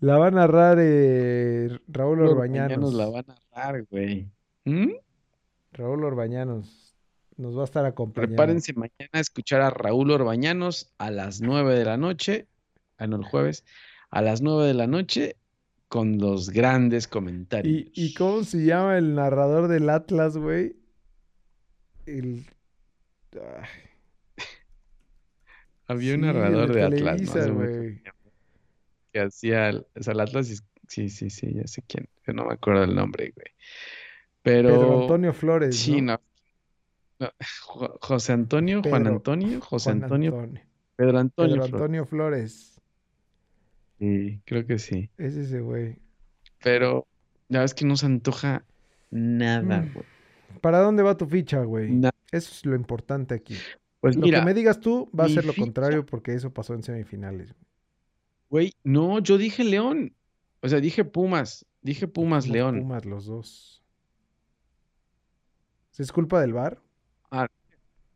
la 0.00 0.18
va 0.18 0.26
a 0.28 0.30
narrar 0.30 0.78
eh, 0.80 1.78
Raúl 1.88 2.20
Orbañanos. 2.22 2.94
la 2.94 3.08
van 3.08 3.24
a 3.30 3.34
narrar, 3.54 3.84
güey. 3.90 4.28
¿Mm? 4.64 4.92
Raúl 5.72 6.04
Orbañanos 6.04 6.94
nos 7.36 7.56
va 7.56 7.62
a 7.62 7.64
estar 7.64 7.84
acompañando. 7.84 8.36
Prepárense 8.36 8.72
mañana 8.74 9.10
a 9.12 9.20
escuchar 9.20 9.60
a 9.60 9.70
Raúl 9.70 10.10
Orbañanos 10.12 10.92
a 10.98 11.10
las 11.10 11.40
9 11.40 11.74
de 11.76 11.84
la 11.84 11.96
noche, 11.96 12.46
ah, 12.98 13.06
no, 13.06 13.16
el 13.16 13.24
jueves, 13.24 13.64
a 14.10 14.22
las 14.22 14.40
9 14.40 14.66
de 14.66 14.74
la 14.74 14.86
noche 14.86 15.36
con 15.94 16.18
los 16.18 16.50
grandes 16.50 17.06
comentarios. 17.06 17.72
¿Y, 17.72 17.92
y 17.94 18.14
cómo 18.14 18.42
se 18.42 18.64
llama 18.64 18.98
el 18.98 19.14
narrador 19.14 19.68
del 19.68 19.88
Atlas, 19.88 20.36
güey? 20.36 20.74
El... 22.04 22.44
Ay, 23.34 23.68
Había 25.86 26.14
un 26.14 26.22
sí, 26.22 26.26
narrador 26.26 26.72
de 26.74 26.82
Atlas, 26.82 27.48
güey. 27.48 28.02
que 29.12 29.20
hacía, 29.20 29.68
el- 29.68 29.86
o 29.94 30.02
sea, 30.02 30.14
el 30.14 30.20
Atlas, 30.20 30.50
y- 30.50 30.56
sí, 30.88 31.08
sí, 31.08 31.30
sí, 31.30 31.54
ya 31.54 31.66
sé 31.68 31.84
quién, 31.86 32.08
pero 32.24 32.38
no 32.38 32.46
me 32.48 32.54
acuerdo 32.54 32.82
el 32.82 32.96
nombre, 32.96 33.32
güey. 33.32 33.46
Pero, 34.42 34.70
Pedro 34.70 35.00
Antonio 35.02 35.32
Flores, 35.32 35.76
sí, 35.76 36.00
¿no? 36.00 36.14
no. 36.14 36.20
No, 37.20 37.30
Jo- 37.66 37.98
José 38.00 38.32
Antonio, 38.32 38.82
Juan 38.82 39.06
Antonio, 39.06 39.60
José 39.60 39.90
Juan 39.90 40.02
Antonio, 40.02 40.34
Antonio. 40.34 40.62
Pedro 40.96 41.18
Antonio 41.20 41.54
Pedro 41.54 41.68
Flores. 41.68 41.72
Antonio 41.72 42.04
Flores. 42.06 42.73
Sí, 44.04 44.40
creo 44.44 44.66
que 44.66 44.78
sí. 44.78 45.10
Es 45.16 45.34
ese 45.36 45.60
güey. 45.60 45.96
Pero 46.62 47.06
la 47.48 47.60
verdad 47.60 47.64
es 47.64 47.74
que 47.74 47.84
no 47.86 47.96
se 47.96 48.06
antoja 48.06 48.64
nada, 49.10 49.80
Mm. 49.82 49.92
güey. 49.94 50.06
¿Para 50.60 50.78
dónde 50.80 51.02
va 51.02 51.16
tu 51.16 51.26
ficha, 51.26 51.60
güey? 51.62 51.90
Eso 52.30 52.52
es 52.52 52.64
lo 52.66 52.74
importante 52.76 53.34
aquí. 53.34 53.56
Pues 54.00 54.16
Lo 54.16 54.22
mira, 54.22 54.40
que 54.40 54.44
me 54.46 54.54
digas 54.54 54.80
tú 54.80 55.10
va 55.18 55.24
a 55.24 55.28
ser 55.28 55.44
lo 55.46 55.52
ficha- 55.52 55.62
contrario 55.62 56.04
porque 56.06 56.34
eso 56.34 56.52
pasó 56.52 56.74
en 56.74 56.82
semifinales. 56.82 57.54
güey, 58.50 58.72
no, 58.84 59.18
yo 59.20 59.36
dije 59.38 59.64
León. 59.64 60.14
O 60.60 60.68
sea, 60.68 60.80
dije 60.80 61.04
Pumas. 61.04 61.66
Dije 61.82 62.06
Pumas, 62.06 62.46
León. 62.46 62.78
Pumas 62.80 63.04
los 63.04 63.26
dos. 63.26 63.82
¿Es 65.98 66.12
culpa 66.12 66.40
del 66.40 66.52
bar? 66.52 66.80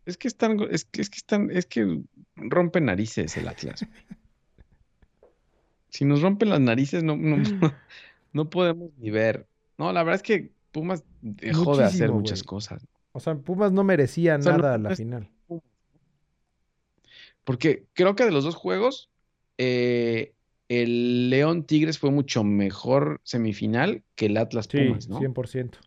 Es 0.06 0.16
que 0.16 0.26
están, 0.28 0.58
es 0.70 0.84
que, 0.86 1.02
es 1.02 1.10
que 1.10 1.16
están, 1.18 1.50
es 1.50 1.66
que 1.66 2.00
rompen 2.36 2.86
narices 2.86 3.36
el 3.36 3.46
Atlas. 3.48 3.84
Si 5.90 6.04
nos 6.04 6.22
rompen 6.22 6.50
las 6.50 6.60
narices, 6.60 7.02
no, 7.02 7.16
no, 7.16 7.36
no 8.32 8.50
podemos 8.50 8.90
ni 8.98 9.10
ver. 9.10 9.46
No, 9.78 9.92
la 9.92 10.02
verdad 10.02 10.16
es 10.16 10.22
que 10.22 10.52
Pumas 10.72 11.04
dejó 11.20 11.76
de 11.76 11.84
hacer 11.84 12.12
muchas 12.12 12.42
cosas. 12.42 12.86
O 13.12 13.20
sea, 13.20 13.34
Pumas 13.36 13.72
no 13.72 13.84
merecía 13.84 14.36
O 14.36 14.42
sea, 14.42 14.52
no- 14.52 14.58
nada 14.58 14.74
a 14.74 14.78
la 14.78 14.90
es- 14.90 14.98
final. 14.98 15.30
Porque 17.44 17.86
creo 17.94 18.14
que 18.14 18.24
de 18.24 18.30
los 18.30 18.44
dos 18.44 18.54
juegos, 18.54 19.10
eh, 19.56 20.34
el 20.68 21.30
León 21.30 21.64
Tigres 21.64 21.98
fue 21.98 22.10
mucho 22.10 22.44
mejor 22.44 23.20
semifinal 23.24 24.02
que 24.14 24.26
el 24.26 24.36
Atlas 24.36 24.68
Sí, 24.70 24.78
Pumas, 24.78 25.08
¿no? 25.08 25.18
100%. 25.18 25.78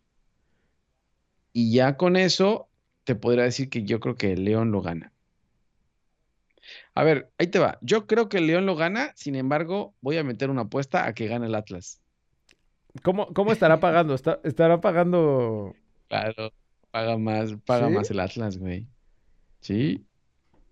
Y 1.53 1.73
ya 1.73 1.97
con 1.97 2.15
eso 2.15 2.69
te 3.03 3.15
podría 3.15 3.43
decir 3.43 3.69
que 3.69 3.83
yo 3.83 3.99
creo 3.99 4.15
que 4.15 4.33
el 4.33 4.45
León 4.45 4.71
lo 4.71 4.81
gana. 4.81 5.10
A 6.93 7.03
ver, 7.03 7.31
ahí 7.37 7.47
te 7.47 7.59
va. 7.59 7.77
Yo 7.81 8.05
creo 8.07 8.27
que 8.29 8.37
el 8.39 8.47
León 8.47 8.65
lo 8.65 8.75
gana, 8.75 9.11
sin 9.15 9.35
embargo, 9.35 9.95
voy 10.01 10.17
a 10.17 10.23
meter 10.23 10.49
una 10.49 10.63
apuesta 10.63 11.05
a 11.05 11.13
que 11.13 11.27
gane 11.27 11.45
el 11.47 11.55
Atlas. 11.55 12.01
¿Cómo, 13.03 13.33
cómo 13.33 13.51
estará 13.53 13.79
pagando? 13.79 14.13
Está- 14.13 14.39
¿Estará 14.43 14.81
pagando 14.81 15.73
Claro, 16.09 16.51
paga 16.91 17.17
más, 17.17 17.53
paga 17.65 17.87
¿Sí? 17.87 17.93
más 17.93 18.11
el 18.11 18.19
Atlas, 18.19 18.57
güey. 18.57 18.87
Sí, 19.61 20.05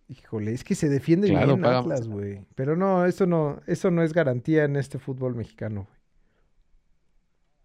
Híjole, 0.09 0.53
es 0.53 0.63
que 0.63 0.73
se 0.73 0.89
defiende 0.89 1.27
Claro, 1.27 1.49
bien 1.49 1.61
paga 1.61 1.79
Atlas, 1.79 2.07
güey. 2.07 2.43
Pero 2.55 2.75
no, 2.75 3.05
eso 3.05 3.25
no, 3.27 3.61
eso 3.67 3.91
no 3.91 4.01
es 4.03 4.11
garantía 4.11 4.63
en 4.65 4.75
este 4.75 4.97
fútbol 4.99 5.35
mexicano, 5.35 5.83
güey. 5.87 5.99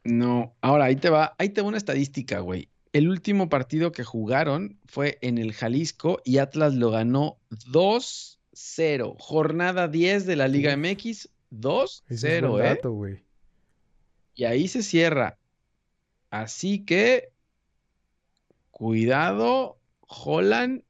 no. 0.04 0.54
Ahora, 0.60 0.84
ahí 0.86 0.96
te 0.96 1.10
va, 1.10 1.34
ahí 1.38 1.48
te 1.50 1.62
va 1.62 1.68
una 1.68 1.78
estadística, 1.78 2.40
güey. 2.40 2.68
El 2.92 3.08
último 3.08 3.48
partido 3.48 3.90
que 3.92 4.04
jugaron 4.04 4.78
fue 4.86 5.18
en 5.22 5.38
el 5.38 5.52
Jalisco 5.52 6.20
y 6.24 6.38
Atlas 6.38 6.74
lo 6.74 6.90
ganó 6.90 7.38
2-0. 8.54 9.16
Jornada 9.18 9.88
10 9.88 10.26
de 10.26 10.36
la 10.36 10.48
Liga. 10.48 10.76
MX, 10.76 11.06
Ese 11.06 11.28
es 12.38 12.42
2-0, 12.42 12.48
buen 12.50 12.66
¿eh? 12.66 13.24
Y 14.34 14.44
ahí 14.44 14.66
se 14.68 14.82
cierra. 14.82 15.38
Así 16.30 16.84
que, 16.84 17.30
cuidado, 18.70 19.78
Holland 20.08 20.82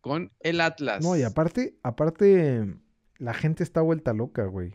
con 0.00 0.32
el 0.40 0.60
Atlas. 0.60 1.02
No, 1.04 1.16
y 1.16 1.22
aparte, 1.22 1.76
aparte, 1.82 2.74
la 3.18 3.34
gente 3.34 3.62
está 3.62 3.80
vuelta 3.80 4.12
loca, 4.12 4.44
güey. 4.46 4.74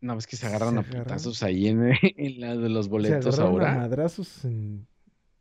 No, 0.00 0.16
es 0.18 0.26
que 0.26 0.36
se 0.36 0.46
agarran 0.46 0.78
a 0.78 0.82
Se 0.82 0.90
agarran- 0.90 1.02
putazos 1.04 1.42
ahí 1.42 1.68
en, 1.68 1.92
en 2.02 2.40
la 2.40 2.56
de 2.56 2.68
los 2.68 2.86
Se 2.86 2.90
boletos 2.90 3.38
agarraron 3.38 3.62
a 3.62 3.68
ahora. 3.70 3.80
madrazos 3.80 4.44
en... 4.44 4.86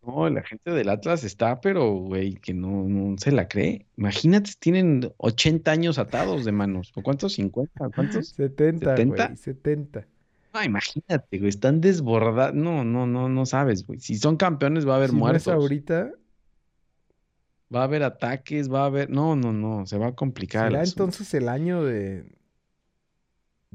No, 0.06 0.30
la 0.30 0.44
gente 0.44 0.72
del 0.72 0.90
Atlas 0.90 1.24
está, 1.24 1.60
pero, 1.62 1.92
güey, 1.94 2.36
que 2.36 2.54
no, 2.54 2.84
no 2.84 3.18
se 3.18 3.32
la 3.32 3.48
cree. 3.48 3.88
Imagínate, 3.98 4.52
tienen 4.60 5.12
80 5.18 5.72
años 5.72 5.98
atados 5.98 6.46
de 6.46 6.52
manos. 6.52 6.92
¿O 6.96 7.02
cuántos? 7.02 7.38
¿50? 7.38 7.94
¿Cuántos? 7.94 8.30
70, 8.30 8.96
¿70? 8.96 9.08
güey, 9.08 9.38
70. 9.38 10.08
No, 10.54 10.64
imagínate, 10.64 11.38
güey, 11.38 11.50
están 11.50 11.82
desbordados. 11.82 12.56
No, 12.56 12.84
no, 12.84 13.08
no, 13.08 13.30
no 13.30 13.46
sabes, 13.46 13.86
güey. 13.86 14.00
Si 14.00 14.18
son 14.18 14.38
campeones 14.38 14.88
va 14.88 14.94
a 14.94 14.98
haber 14.98 15.10
Si 15.10 15.16
no 15.16 15.20
es 15.20 15.22
muertos. 15.22 15.54
ahorita, 15.54 16.12
Va 17.74 17.82
a 17.82 17.84
haber 17.86 18.04
ataques, 18.04 18.72
va 18.72 18.84
a 18.84 18.86
haber. 18.86 19.10
No, 19.10 19.36
no, 19.36 19.52
no, 19.52 19.86
se 19.86 19.98
va 19.98 20.08
a 20.08 20.12
complicar 20.16 20.72
será 20.72 20.84
entonces 20.84 21.34
el 21.34 21.50
año 21.50 21.84
de, 21.84 22.26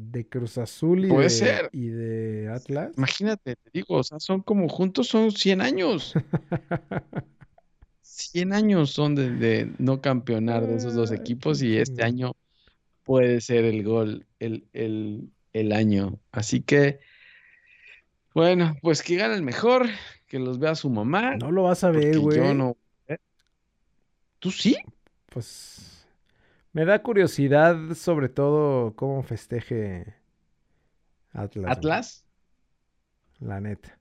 de 0.01 0.27
Cruz 0.29 0.57
Azul 0.59 1.05
y 1.05 1.09
Puede 1.09 1.25
de, 1.25 1.31
ser. 1.31 1.69
y 1.73 1.89
de 1.89 2.49
Atlas. 2.49 2.93
Imagínate, 2.97 3.57
te 3.57 3.71
digo, 3.73 3.97
o 3.97 4.03
sea, 4.05 4.19
son 4.19 4.41
como 4.43 4.69
juntos 4.69 5.09
son 5.09 5.31
100 5.31 5.61
años. 5.61 6.15
100 8.03 8.53
años 8.53 8.91
son 8.91 9.15
de, 9.15 9.31
de 9.31 9.73
no 9.79 10.01
campeonar 10.01 10.67
de 10.67 10.77
esos 10.77 10.95
dos 10.95 11.11
equipos 11.11 11.63
y 11.63 11.77
este 11.79 12.03
año 12.03 12.33
puede 13.05 13.41
ser 13.41 13.65
el 13.65 13.83
gol, 13.83 14.27
el, 14.39 14.67
el, 14.73 15.31
el 15.53 15.73
año. 15.73 16.19
Así 16.33 16.61
que, 16.61 17.01
bueno, 18.35 18.77
pues 18.83 19.03
que 19.03 19.17
gane 19.17 19.35
el 19.35 19.43
mejor, 19.43 19.87
que 20.27 20.39
los 20.39 20.59
vea 20.59 20.75
su 20.75 20.91
mamá, 20.91 21.37
No 21.37 21.51
lo 21.51 21.65
vas 21.65 21.83
a 21.85 21.91
ver, 21.91 22.19
porque 22.21 22.37
yo 22.37 22.43
güey. 22.43 22.55
no. 22.55 22.77
¿eh? 23.09 23.17
¿Tú 24.39 24.51
sí? 24.51 24.77
Pues 25.27 25.90
me 26.73 26.85
da 26.85 27.03
curiosidad 27.03 27.77
sobre 27.95 28.29
todo 28.29 28.95
cómo 28.95 29.23
festeje 29.23 30.15
Atlas. 31.33 31.77
¿Atlas? 31.77 32.25
La 33.41 33.61
neta. 33.61 33.99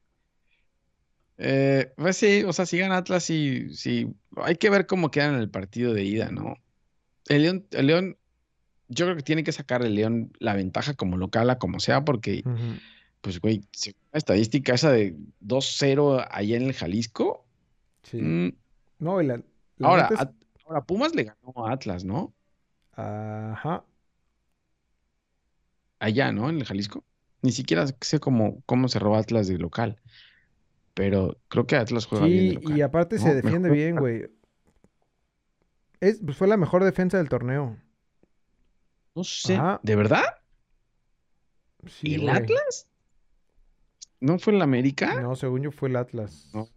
Eh, 1.38 1.94
pues 1.96 2.18
sí, 2.18 2.44
o 2.44 2.52
sea, 2.54 2.66
si 2.66 2.78
gana 2.78 2.98
Atlas, 2.98 3.24
sí, 3.24 3.74
sí. 3.74 4.14
Hay 4.38 4.56
que 4.56 4.70
ver 4.70 4.86
cómo 4.88 5.10
quedan 5.12 5.36
en 5.36 5.40
el 5.40 5.50
partido 5.50 5.94
de 5.94 6.04
ida, 6.04 6.30
¿no? 6.32 6.56
El 7.28 7.44
León, 7.44 7.66
el 7.72 7.88
León, 7.88 8.18
yo 8.90 9.06
creo 9.06 9.16
que 9.16 9.24
tiene 9.24 9.44
que 9.44 9.52
sacar 9.52 9.84
el 9.84 9.96
León 9.96 10.34
la 10.40 10.54
ventaja 10.56 10.96
como 10.96 11.16
local, 11.16 11.50
a 11.50 11.58
como 11.60 11.80
sea, 11.80 12.04
porque, 12.04 12.44
pues, 13.22 13.40
güey, 13.40 13.62
si- 13.72 13.96
la 14.12 14.18
estadística 14.18 14.74
esa 14.74 14.92
de 14.92 15.16
2-0 15.40 16.26
allá 16.30 16.58
en 16.58 16.64
el 16.64 16.74
Jalisco. 16.74 17.46
Sí. 18.04 18.18
mm, 18.22 18.52
No, 19.00 19.22
y 19.22 19.28
la, 19.28 19.42
la 19.78 19.88
ahora, 19.88 20.10
neta 20.10 20.16
es- 20.16 20.22
a- 20.22 20.34
ahora, 20.66 20.82
Pumas 20.84 21.16
le 21.16 21.24
ganó 21.24 21.66
a 21.66 21.72
Atlas, 21.72 22.04
¿no? 22.04 22.34
Ajá. 23.00 23.84
Allá, 26.00 26.32
¿no? 26.32 26.50
En 26.50 26.58
el 26.58 26.66
Jalisco. 26.66 27.04
Ni 27.42 27.52
siquiera 27.52 27.86
sé 28.02 28.20
cómo, 28.20 28.62
cómo 28.66 28.88
se 28.88 29.00
roba 29.00 29.20
Atlas 29.20 29.48
de 29.48 29.58
local. 29.58 30.00
Pero 30.94 31.38
creo 31.48 31.66
que 31.68 31.76
Atlas 31.76 32.06
juega 32.06 32.26
bien 32.26 32.38
de 32.46 32.50
Sí, 32.50 32.56
local. 32.56 32.78
y 32.78 32.82
aparte 32.82 33.16
No, 33.18 33.22
se 33.24 33.36
defiende 33.36 33.70
mejor- 33.70 33.78
bien, 33.78 33.96
güey. 33.96 34.30
Es, 36.02 36.20
pues, 36.24 36.38
fue 36.38 36.48
la 36.48 36.58
mejor 36.58 36.84
defensa 36.84 37.18
del 37.18 37.30
torneo. 37.30 37.78
No 39.16 39.24
sé, 39.24 39.56
Ajá. 39.56 39.80
¿de 39.84 39.96
verdad? 39.96 40.24
Sí, 41.88 42.16
¿El 42.16 42.22
güey. 42.22 42.36
Atlas? 42.36 42.88
¿No 44.22 44.38
fue 44.40 44.54
el 44.54 44.62
América? 44.62 45.22
No, 45.22 45.36
según 45.36 45.62
yo 45.64 45.72
fue 45.72 45.90
el 45.90 45.96
Atlas. 45.96 46.50
No, 46.54 46.68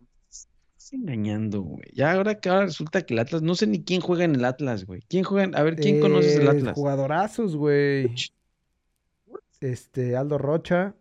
estás 0.83 0.93
engañando, 0.93 1.62
güey. 1.62 1.85
Ya 1.93 2.12
ahora 2.12 2.41
que 2.41 2.49
ahora 2.49 2.67
resulta 2.67 3.03
que 3.03 3.15
el 3.15 3.21
Atlas, 3.21 3.43
no 3.43 3.55
sé 3.55 3.67
ni 3.67 3.83
quién 3.85 4.01
juega 4.01 4.25
en 4.25 4.35
el 4.35 4.45
Atlas, 4.45 4.85
güey. 4.85 5.03
¿Quién 5.09 5.25
juega? 5.25 5.45
en- 5.45 5.57
A 5.57 5.62
ver, 5.62 5.77
¿quién 5.77 6.01
conoces 6.01 6.37
del 6.39 6.47
Eh, 6.47 6.51
Atlas? 6.51 6.75
Jugadorazos, 6.75 7.57
güey. 7.57 8.15
Este, 9.61 10.17
Aldo 10.17 10.39
Rocha. 10.39 10.95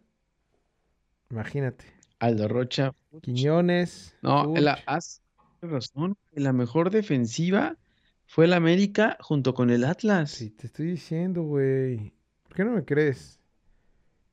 Imagínate. 1.30 1.86
Aldo 2.20 2.48
Rocha. 2.48 2.94
Quiñones. 3.22 4.16
No, 4.22 4.54
la, 4.58 4.80
has 4.86 5.22
tienes 5.60 5.74
razón. 5.76 6.16
La 6.32 6.54
mejor 6.54 6.92
defensiva 6.92 7.78
fue 8.26 8.46
el 8.46 8.54
América 8.54 9.18
junto 9.22 9.54
con 9.54 9.70
el 9.70 9.84
Atlas. 9.84 10.32
Sí, 10.32 10.50
te 10.52 10.68
estoy 10.68 10.88
diciendo, 10.88 11.44
güey. 11.44 12.14
¿Por 12.44 12.56
qué 12.56 12.66
no 12.66 12.72
me 12.72 12.86
crees? 12.86 13.40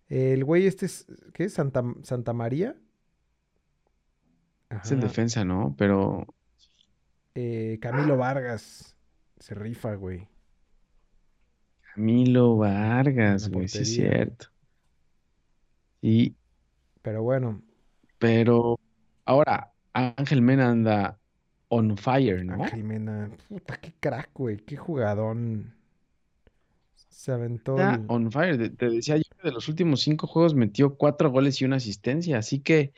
El 0.09 0.45
güey 0.45 0.67
este 0.67 0.87
es, 0.87 1.07
¿qué 1.35 1.45
es? 1.45 1.55
Santa, 1.55 1.83
Santa 2.02 2.33
María. 2.33 2.76
Es 4.70 4.92
en 4.92 4.98
Ajá. 4.98 5.06
defensa, 5.08 5.44
¿no? 5.44 5.75
Pero 5.78 6.26
Eh, 7.34 7.78
Camilo 7.81 8.16
Vargas. 8.16 8.94
Se 9.38 9.54
rifa, 9.54 9.94
güey. 9.94 10.26
Camilo 11.94 12.57
Vargas, 12.57 13.48
güey, 13.50 13.68
sí 13.68 13.78
es 13.78 13.94
cierto. 13.94 14.46
Sí, 16.00 16.37
Pero 17.02 17.22
bueno, 17.22 17.61
pero 18.18 18.78
ahora 19.24 19.72
Ángel 19.92 20.42
Mena 20.42 20.68
anda 20.70 21.18
on 21.68 21.96
fire, 21.96 22.44
¿no? 22.44 22.62
Ángel 22.64 22.85
Mena. 22.85 23.31
Puta, 23.48 23.76
qué 23.81 23.94
crack, 23.98 24.31
güey. 24.35 24.59
Qué 24.59 24.76
jugadón. 24.76 25.74
Se 26.94 27.33
aventó 27.33 27.72
Está 27.76 27.94
el- 27.96 28.04
on 28.09 28.31
fire. 28.31 28.59
Te, 28.59 28.70
te 28.70 28.90
decía 28.90 29.16
yo 29.16 29.22
que 29.40 29.48
de 29.48 29.52
los 29.52 29.68
últimos 29.68 30.00
cinco 30.00 30.26
juegos 30.26 30.54
metió 30.54 30.96
cuatro 30.96 31.31
goles 31.31 31.61
y 31.61 31.64
una 31.64 31.76
asistencia, 31.76 32.38
así 32.38 32.61
que 32.61 32.92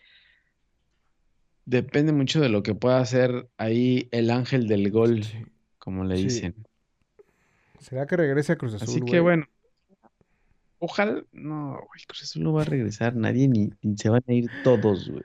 depende 1.71 2.13
mucho 2.13 2.41
de 2.41 2.49
lo 2.49 2.63
que 2.65 2.75
pueda 2.75 2.99
hacer 2.99 3.49
ahí 3.57 4.09
el 4.11 4.31
ángel 4.31 4.67
del 4.67 4.91
gol, 4.91 5.23
Sí. 5.25 5.39
como 5.79 6.05
le 6.05 6.17
Sí. 6.17 6.25
dicen. 6.25 6.55
¿Será 7.79 8.07
que 8.07 8.17
regrese 8.17 8.53
a 8.53 8.57
Cruz 8.57 8.75
Azul, 8.75 8.89
Así 8.89 9.01
que 9.01 9.21
güey? 9.21 9.21
bueno, 9.21 9.47
ojalá, 10.79 11.23
no, 11.33 11.73
güey, 11.75 12.03
Cruz 12.07 12.23
Azul 12.25 12.43
no 12.43 12.53
va 12.53 12.63
a 12.63 12.65
regresar 12.65 13.15
nadie 13.15 13.49
ni, 13.49 13.71
ni 13.83 13.97
se 13.97 14.09
van 14.09 14.23
a 14.27 14.33
ir 14.33 14.51
todos, 14.65 15.09
güey. 15.09 15.23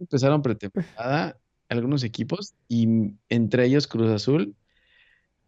Empezaron 0.00 0.42
pretemporada 0.42 1.36
algunos 1.68 2.04
equipos 2.04 2.54
y 2.68 2.86
entre 3.28 3.64
ellos 3.66 3.86
Cruz 3.86 4.10
Azul 4.10 4.54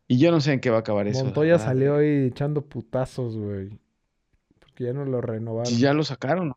y 0.08 0.18
yo 0.18 0.30
no 0.30 0.40
sé 0.40 0.52
en 0.52 0.60
qué 0.60 0.70
va 0.70 0.78
a 0.78 0.80
acabar 0.80 1.06
eso. 1.06 1.24
Montoya 1.24 1.58
salió 1.58 1.96
ahí 1.96 2.26
echando 2.26 2.62
putazos, 2.66 3.36
güey. 3.36 3.78
Porque 4.58 4.84
ya 4.84 4.92
no 4.92 5.04
lo 5.04 5.20
renovaron. 5.20 5.72
Ya 5.74 5.92
lo 5.94 6.02
sacaron. 6.04 6.52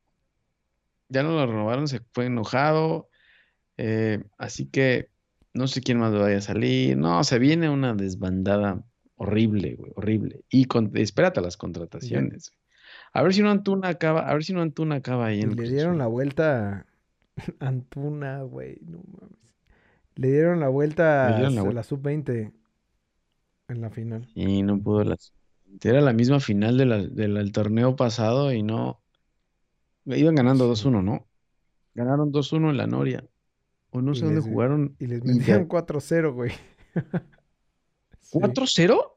Ya 1.09 1.23
no 1.23 1.31
lo 1.31 1.45
renovaron, 1.45 1.87
se 1.87 2.01
fue 2.11 2.25
enojado. 2.25 3.09
Eh, 3.77 4.23
así 4.37 4.65
que 4.65 5.09
no 5.53 5.67
sé 5.67 5.81
quién 5.81 5.97
más 5.99 6.13
vaya 6.13 6.37
a 6.37 6.41
salir. 6.41 6.97
No, 6.97 7.23
se 7.23 7.39
viene 7.39 7.69
una 7.69 7.93
desbandada 7.93 8.83
horrible, 9.15 9.75
güey, 9.75 9.91
horrible. 9.95 10.41
Y 10.49 10.65
con, 10.65 10.91
espérate 10.95 11.39
a 11.39 11.43
las 11.43 11.57
contrataciones. 11.57 12.51
A 13.13 13.23
ver 13.23 13.33
si 13.33 13.41
no 13.41 13.49
Antuna 13.49 13.89
acaba, 13.89 14.29
a 14.29 14.33
ver 14.33 14.43
si 14.43 14.53
no 14.53 14.61
Antuna 14.61 14.95
acaba 14.95 15.27
ahí 15.27 15.41
en 15.41 15.51
el 15.51 15.55
le 15.55 15.69
dieron 15.69 15.97
la 15.97 16.07
vuelta 16.07 16.79
a 16.79 16.85
Antuna, 17.59 18.41
güey. 18.43 18.77
No 18.81 18.99
mames. 19.11 19.37
Le 20.15 20.31
dieron 20.31 20.59
la 20.59 20.67
vuelta 20.69 21.35
dieron 21.37 21.55
la 21.55 21.61
a 21.61 21.73
la 21.73 21.83
sub-20 21.83 22.51
en 23.69 23.81
la 23.81 23.89
final. 23.89 24.27
Y 24.35 24.63
no 24.63 24.79
pudo 24.79 25.03
las. 25.03 25.33
Era 25.83 26.01
la 26.01 26.13
misma 26.13 26.39
final 26.39 26.77
de 26.77 26.85
la- 26.85 27.05
de 27.05 27.27
la- 27.27 27.39
del 27.39 27.51
torneo 27.51 27.95
pasado 27.95 28.51
y 28.53 28.63
no. 28.63 29.01
Iban 30.05 30.35
ganando 30.35 30.73
Sí. 30.75 30.83
2-1, 30.87 31.01
¿no? 31.03 31.27
Ganaron 31.93 32.31
2-1 32.31 32.69
en 32.69 32.77
la 32.77 32.87
Noria. 32.87 33.23
O 33.91 34.01
no 34.01 34.13
sé 34.15 34.25
dónde 34.25 34.41
les- 34.41 34.49
jugaron. 34.49 34.95
Y 34.99 35.07
les 35.07 35.23
metieron 35.23 35.67
4-0, 35.67 36.33
güey. 36.33 36.51
Sí. 38.21 38.39
¿4-0? 38.39 39.13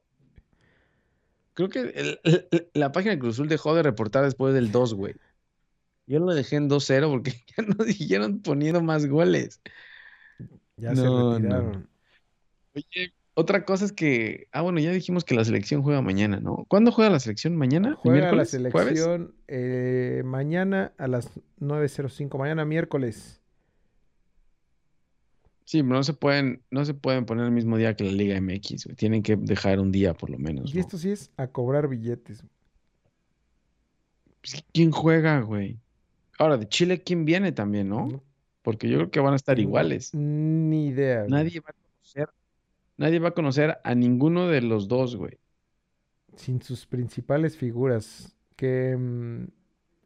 Creo 1.54 1.68
que 1.68 1.80
el- 1.80 2.20
el- 2.22 2.70
la 2.74 2.92
página 2.92 3.12
de 3.12 3.18
Cruz 3.18 3.34
Azul 3.34 3.48
dejó 3.48 3.74
de 3.74 3.82
reportar 3.82 4.22
después 4.24 4.54
del 4.54 4.70
2, 4.70 4.94
güey. 4.94 5.14
Yo 6.06 6.20
lo 6.20 6.32
dejé 6.32 6.56
en 6.56 6.68
2-0 6.68 7.10
porque 7.10 7.32
ya 7.56 7.64
no 7.64 7.84
siguieron 7.84 8.40
poniendo 8.40 8.80
más 8.82 9.06
goles. 9.06 9.60
Ya 10.76 10.94
se 10.94 11.02
No, 11.02 11.10
no, 11.10 11.24
no. 11.24 11.34
retiraron. 11.38 11.88
Oye, 12.74 13.12
otra 13.34 13.64
cosa 13.64 13.84
es 13.84 13.92
que. 13.92 14.46
Ah, 14.52 14.60
bueno, 14.62 14.78
ya 14.78 14.92
dijimos 14.92 15.24
que 15.24 15.34
la 15.34 15.44
selección 15.44 15.82
juega 15.82 16.00
mañana, 16.02 16.38
¿no? 16.40 16.64
¿Cuándo 16.68 16.92
juega 16.92 17.10
la 17.10 17.18
selección? 17.20 17.56
¿Mañana? 17.56 17.88
¿El 17.88 17.94
Juega 17.96 18.32
la 18.32 18.44
selección 18.44 19.34
eh, 19.48 20.22
mañana 20.24 20.92
a 20.98 21.08
las 21.08 21.30
9.05. 21.58 22.38
Mañana 22.38 22.64
miércoles. 22.64 23.39
Sí, 25.70 25.84
pero 25.84 25.94
no 25.94 26.02
se 26.02 26.14
pueden, 26.14 26.64
no 26.72 26.84
se 26.84 26.94
pueden 26.94 27.24
poner 27.26 27.44
el 27.44 27.52
mismo 27.52 27.76
día 27.76 27.94
que 27.94 28.02
la 28.02 28.10
Liga 28.10 28.40
MX, 28.40 28.86
güey. 28.86 28.96
Tienen 28.96 29.22
que 29.22 29.36
dejar 29.36 29.78
un 29.78 29.92
día 29.92 30.14
por 30.14 30.28
lo 30.28 30.36
menos, 30.36 30.74
Y 30.74 30.74
¿no? 30.74 30.80
esto 30.80 30.98
sí 30.98 31.12
es 31.12 31.30
a 31.36 31.46
cobrar 31.46 31.86
billetes. 31.86 32.42
Pues, 34.40 34.64
¿quién 34.72 34.90
juega, 34.90 35.38
güey? 35.42 35.78
Ahora, 36.40 36.56
de 36.56 36.68
Chile, 36.68 37.04
¿quién 37.04 37.24
viene 37.24 37.52
también, 37.52 37.88
no? 37.88 38.08
No 38.08 38.24
Porque 38.62 38.88
yo 38.88 38.96
creo 38.96 39.10
que 39.12 39.20
van 39.20 39.34
a 39.34 39.36
estar 39.36 39.60
iguales. 39.60 40.12
Ni 40.12 40.88
idea, 40.88 41.20
güey. 41.20 41.30
Nadie 41.30 41.60
va 41.60 41.70
a 41.70 41.74
conocer, 41.74 42.28
nadie 42.96 43.18
va 43.20 43.28
a 43.28 43.34
conocer 43.34 43.78
a 43.84 43.94
ninguno 43.94 44.48
de 44.48 44.62
los 44.62 44.88
dos, 44.88 45.14
güey. 45.14 45.38
sin 46.34 46.60
sus 46.62 46.84
principales 46.84 47.56
figuras. 47.56 48.34
Que 48.56 48.96
mm, 48.98 49.44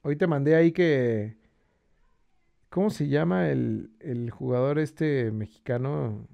hoy 0.03 0.17
te 0.17 0.27
mandé 0.27 0.57
ahí 0.57 0.73
que. 0.73 1.39
¿Cómo 2.75 2.91
se 2.91 3.07
llama 3.07 3.51
el, 3.51 3.93
el 4.01 4.33
jugador 4.33 4.81
este 4.81 5.31
mexicano? 5.31 6.27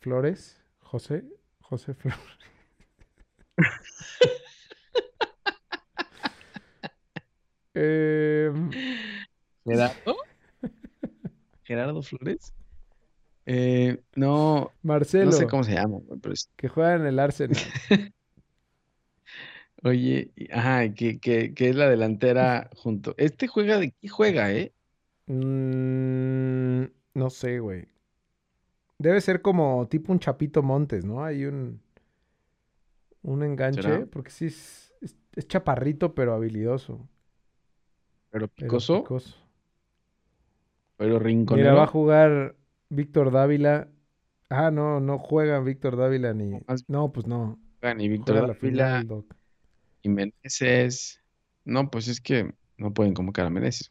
Flores. 0.00 0.64
José. 0.80 1.26
José 1.60 1.92
Flores. 1.92 2.18
Em, 7.74 8.70
¿Gerardo? 9.66 10.16
¿Gerardo 11.64 12.02
Flores? 12.02 12.54
Eh, 13.44 14.00
no, 14.16 14.72
Marcelo, 14.82 15.26
no 15.26 15.32
sé 15.32 15.46
cómo 15.48 15.64
se 15.64 15.74
llama, 15.74 15.98
pero 16.22 16.32
es- 16.32 16.50
que 16.56 16.68
juega 16.68 16.94
en 16.94 17.06
el 17.06 17.18
Arsenal. 17.18 17.58
Oye, 19.84 20.32
ajá, 20.50 20.94
que, 20.94 21.20
que, 21.20 21.52
que 21.52 21.68
es 21.68 21.76
la 21.76 21.90
delantera 21.90 22.70
junto. 22.74 23.14
Este 23.18 23.48
juega 23.48 23.78
de 23.78 23.92
qué 23.92 24.08
juega, 24.08 24.50
¿eh? 24.50 24.72
Mm, 25.28 26.84
no 27.14 27.30
sé, 27.30 27.60
güey. 27.60 27.88
Debe 28.98 29.20
ser 29.20 29.42
como 29.42 29.88
tipo 29.88 30.12
un 30.12 30.18
Chapito 30.20 30.62
Montes, 30.62 31.04
¿no? 31.04 31.24
Hay 31.24 31.44
un, 31.44 31.80
un 33.22 33.42
enganche, 33.44 33.82
¿Será? 33.82 34.06
porque 34.06 34.30
sí 34.30 34.46
es, 34.46 34.92
es, 35.00 35.16
es 35.36 35.46
chaparrito, 35.48 36.14
pero 36.14 36.34
habilidoso. 36.34 37.08
Pero 38.30 38.48
Pero 38.58 38.78
picoso, 38.78 39.02
picoso. 39.02 39.36
pero 40.96 41.18
Mira, 41.50 41.72
va 41.74 41.84
a 41.84 41.86
rinconero. 41.86 41.86
jugar 41.86 42.56
Víctor 42.88 43.30
Dávila. 43.30 43.88
Ah, 44.50 44.70
no, 44.70 45.00
no 45.00 45.18
juega 45.18 45.60
Víctor 45.60 45.96
Dávila 45.96 46.34
ni. 46.34 46.60
No, 46.88 47.12
pues 47.12 47.26
no. 47.26 47.58
Ni 47.96 48.08
Víctor 48.08 48.46
Dávila, 48.60 49.04
y 50.02 50.08
Meneses. 50.08 51.20
No, 51.64 51.90
pues 51.90 52.08
es 52.08 52.20
que 52.20 52.54
no 52.78 52.92
pueden 52.94 53.12
convocar 53.14 53.46
a 53.46 53.50
Meneses. 53.50 53.90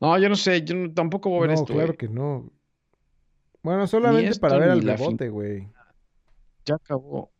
No, 0.00 0.16
yo 0.18 0.28
no 0.28 0.36
sé, 0.36 0.62
yo 0.62 0.74
no- 0.74 0.92
tampoco 0.94 1.28
voy 1.30 1.38
a 1.38 1.40
ver 1.42 1.50
No, 1.50 1.54
esto, 1.62 1.74
claro 1.74 1.92
eh. 1.92 1.96
que 1.96 2.08
no. 2.08 2.50
Bueno, 3.62 3.86
solamente 3.86 4.38
para 4.40 4.56
ver 4.58 4.70
al 4.70 4.82
rebote, 4.82 5.28
güey. 5.28 5.68
Ya 6.64 6.76
acabó. 6.76 7.30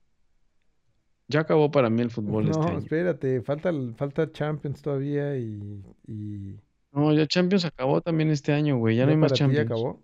Ya 1.28 1.40
acabó 1.40 1.70
para 1.70 1.88
mí 1.88 2.02
el 2.02 2.10
fútbol 2.10 2.48
este 2.48 2.60
No, 2.60 2.66
año. 2.68 2.78
espérate, 2.78 3.40
falta, 3.42 3.72
falta 3.96 4.30
Champions 4.32 4.82
todavía 4.82 5.36
y, 5.38 5.82
y 6.08 6.56
No, 6.92 7.12
ya 7.14 7.26
Champions 7.26 7.64
acabó 7.64 8.00
también 8.00 8.30
este 8.30 8.52
año, 8.52 8.76
güey. 8.78 8.96
Ya 8.96 9.04
no 9.04 9.10
¿ya 9.10 9.12
hay 9.14 9.16
más 9.18 9.30
para 9.32 9.36
ti 9.36 9.38
ya 9.38 9.46
Champions. 9.46 9.66
acabó. 9.70 10.02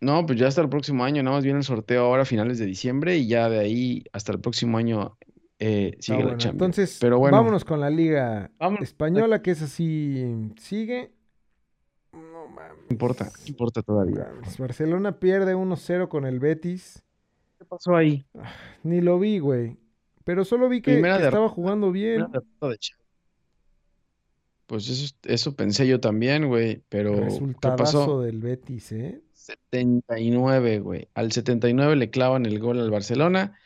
No, 0.00 0.24
pues 0.26 0.38
ya 0.38 0.46
hasta 0.48 0.60
el 0.60 0.68
próximo 0.68 1.02
año, 1.04 1.22
nada 1.22 1.36
más 1.36 1.44
viene 1.44 1.58
el 1.58 1.64
sorteo 1.64 2.04
ahora 2.04 2.22
a 2.22 2.26
finales 2.26 2.58
de 2.58 2.66
diciembre 2.66 3.16
y 3.16 3.26
ya 3.26 3.48
de 3.48 3.58
ahí 3.58 4.04
hasta 4.12 4.32
el 4.32 4.40
próximo 4.40 4.76
año 4.76 5.16
eh, 5.66 5.92
Ah, 5.94 5.96
sigue 6.00 6.18
la 6.18 6.24
bueno, 6.24 6.38
Champions. 6.38 6.52
entonces 6.78 6.98
Pero 7.00 7.18
bueno, 7.18 7.36
vámonos 7.36 7.64
con 7.64 7.80
la 7.80 7.90
liga 7.90 8.50
vámonos. 8.58 8.82
española, 8.88 9.42
que 9.42 9.50
es 9.52 9.62
así, 9.62 10.24
sigue. 10.58 11.12
No 12.12 12.46
mames. 12.48 12.78
No 12.78 12.86
importa, 12.90 13.24
no 13.24 13.46
importa 13.48 13.82
todavía. 13.82 14.28
mames. 14.34 14.58
Barcelona 14.58 15.18
pierde 15.18 15.54
1-0 15.54 16.08
con 16.08 16.26
el 16.26 16.38
Betis. 16.40 17.02
¿Qué 17.58 17.64
pasó 17.64 17.96
ahí? 17.96 18.24
Ni 18.82 19.00
lo 19.00 19.18
vi, 19.18 19.38
güey. 19.38 19.76
Pero 20.24 20.44
solo 20.44 20.68
vi 20.68 20.80
que, 20.80 21.00
que 21.00 21.10
estaba 21.10 21.48
jugando 21.48 21.90
bien. 21.92 22.26
Pues 24.66 24.88
eso, 24.88 25.14
eso 25.24 25.54
pensé 25.54 25.86
yo 25.86 26.00
también, 26.00 26.48
güey. 26.48 26.82
Pero 26.88 27.12
¿qué 27.60 27.68
pasó? 27.76 28.22
del 28.22 28.40
Betis, 28.40 28.92
¿eh? 28.92 29.20
79, 29.34 30.78
güey. 30.80 31.08
Al 31.14 31.32
79 31.32 31.96
le 31.96 32.08
clavan 32.10 32.46
el 32.46 32.58
gol 32.58 32.80
al 32.80 32.90
Barcelona. 32.90 33.58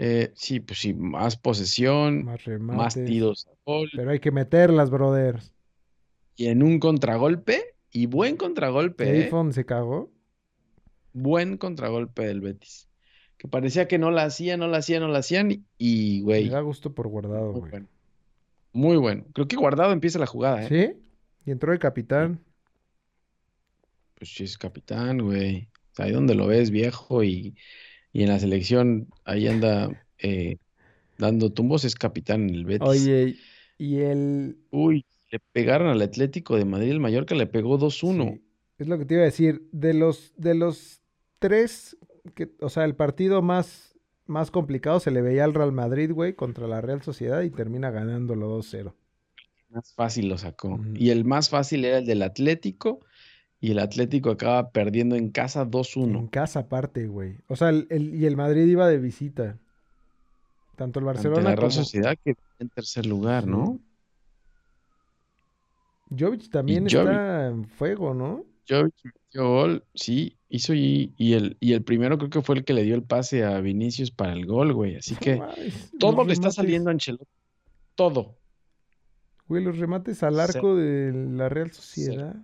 Eh, 0.00 0.30
sí, 0.34 0.60
pues 0.60 0.78
sí, 0.78 0.94
más 0.94 1.36
posesión, 1.36 2.24
Más 2.60 2.94
tiros 2.94 3.48
gol. 3.66 3.90
Pero 3.94 4.12
hay 4.12 4.20
que 4.20 4.30
meterlas, 4.30 4.90
brothers. 4.90 5.52
Y 6.36 6.46
en 6.46 6.62
un 6.62 6.78
contragolpe, 6.78 7.74
y 7.90 8.06
buen 8.06 8.36
contragolpe, 8.36 9.04
¿eh? 9.04 9.24
Eiffel 9.24 9.52
se 9.52 9.66
cagó. 9.66 10.10
Buen 11.12 11.56
contragolpe 11.56 12.24
del 12.26 12.40
Betis. 12.40 12.88
Que 13.38 13.48
parecía 13.48 13.88
que 13.88 13.98
no 13.98 14.12
la 14.12 14.22
hacían, 14.22 14.60
no 14.60 14.68
la 14.68 14.78
hacían, 14.78 15.02
no 15.02 15.08
la 15.08 15.18
hacían. 15.18 15.64
Y, 15.78 16.18
Me 16.20 16.24
güey, 16.24 16.48
da 16.48 16.60
gusto 16.60 16.94
por 16.94 17.08
guardado, 17.08 17.50
muy 17.52 17.60
güey. 17.60 17.70
bueno. 17.70 17.88
Muy 18.72 18.96
bueno. 18.96 19.24
Creo 19.32 19.48
que 19.48 19.56
Guardado 19.56 19.92
empieza 19.92 20.20
la 20.20 20.26
jugada, 20.26 20.64
¿eh? 20.64 20.68
¿Sí? 20.68 21.02
Y 21.46 21.50
entró 21.50 21.72
el 21.72 21.78
capitán. 21.80 22.40
Pues 24.14 24.32
sí, 24.32 24.44
es 24.44 24.58
capitán, 24.58 25.18
güey. 25.18 25.68
O 25.92 25.94
sea, 25.96 26.04
ahí 26.04 26.12
donde 26.12 26.36
lo 26.36 26.46
ves, 26.46 26.70
viejo, 26.70 27.24
y, 27.24 27.56
y 28.12 28.22
en 28.22 28.28
la 28.28 28.38
selección, 28.38 29.08
ahí 29.24 29.46
anda 29.46 29.90
eh, 30.18 30.56
dando 31.18 31.52
tumbos, 31.52 31.84
es 31.84 31.94
capitán 31.94 32.48
en 32.48 32.54
el 32.54 32.64
Betis. 32.64 32.88
Oye, 32.88 33.36
y 33.76 33.98
el... 33.98 34.58
Uy, 34.70 35.04
le 35.30 35.40
pegaron 35.52 35.88
al 35.88 36.02
Atlético 36.02 36.56
de 36.56 36.64
Madrid, 36.64 36.90
el 36.90 37.00
Mallorca 37.00 37.34
le 37.34 37.46
pegó 37.46 37.78
2-1. 37.78 38.34
sí, 38.34 38.42
es 38.78 38.88
lo 38.88 38.98
que 38.98 39.04
te 39.04 39.14
iba 39.14 39.22
a 39.22 39.26
decir. 39.26 39.68
De 39.72 39.94
los, 39.94 40.32
de 40.36 40.54
los 40.54 41.02
tres, 41.38 41.96
que, 42.34 42.50
o 42.60 42.68
sea, 42.68 42.84
el 42.84 42.94
partido 42.94 43.42
más, 43.42 43.94
más 44.26 44.50
complicado 44.50 45.00
se 45.00 45.10
le 45.10 45.22
veía 45.22 45.44
al 45.44 45.54
Real 45.54 45.72
Madrid, 45.72 46.12
güey, 46.12 46.34
contra 46.34 46.66
la 46.66 46.80
Real 46.80 47.02
Sociedad 47.02 47.42
y 47.42 47.50
termina 47.50 47.90
ganándolo 47.90 48.58
2-0. 48.58 48.94
Más 49.70 49.92
fácil 49.92 50.28
lo 50.28 50.38
sacó. 50.38 50.80
Y 50.94 51.10
el 51.10 51.24
más 51.24 51.50
fácil 51.50 51.84
era 51.84 51.98
el 51.98 52.06
del 52.06 52.22
Atlético, 52.22 53.00
y 53.60 53.72
el 53.72 53.78
Atlético 53.80 54.30
acaba 54.30 54.70
perdiendo 54.70 55.16
en 55.16 55.30
casa 55.30 55.62
En 55.62 55.70
2-1. 55.72 56.30
casa 56.30 56.60
aparte, 56.60 57.06
güey. 57.08 57.36
O 57.48 57.56
sea, 57.56 57.70
el, 57.70 57.86
el- 57.90 58.14
y 58.14 58.26
el 58.26 58.36
Madrid 58.36 58.66
iba 58.66 58.86
de 58.88 58.98
visita. 58.98 59.58
Tanto 60.76 61.00
el 61.00 61.08
Ante 61.08 61.16
Barcelona 61.28 61.42
la 61.50 61.56
Real 61.56 61.58
como 61.58 61.70
Sociedad 61.72 62.16
que 62.24 62.36
en 62.60 62.68
tercer 62.68 63.04
lugar. 63.06 63.46
¿no? 63.46 63.78
Jovic 66.16 66.48
también 66.50 66.86
está 66.86 67.48
en 67.48 67.66
fuego, 67.66 68.14
¿no? 68.14 68.44
Jovic 68.68 68.94
metió 69.04 69.48
gol, 69.48 69.84
sí, 69.94 70.36
hizo 70.48 70.74
y, 70.74 71.12
y 71.16 71.34
el, 71.34 71.56
y 71.60 71.72
el 71.72 71.82
primero 71.82 72.16
creo 72.18 72.30
que 72.30 72.42
fue 72.42 72.56
el 72.56 72.64
que 72.64 72.74
le 72.74 72.82
dio 72.82 72.94
el 72.94 73.02
pase 73.02 73.44
a 73.44 73.60
Vinicius 73.60 74.10
para 74.10 74.32
el 74.32 74.46
gol, 74.46 74.72
güey. 74.72 74.96
Así 74.96 75.16
que 75.16 75.42
todo 75.98 76.12
los 76.18 76.26
le 76.28 76.32
está 76.34 76.50
saliendo 76.50 76.90
a 76.90 76.92
Ancelotti. 76.92 77.24
Todo. 77.94 78.36
Güey, 79.48 79.64
los 79.64 79.78
remates 79.78 80.22
al 80.22 80.38
arco 80.40 80.76
de 80.76 81.12
la 81.12 81.48
Real 81.48 81.72
Sociedad. 81.72 82.36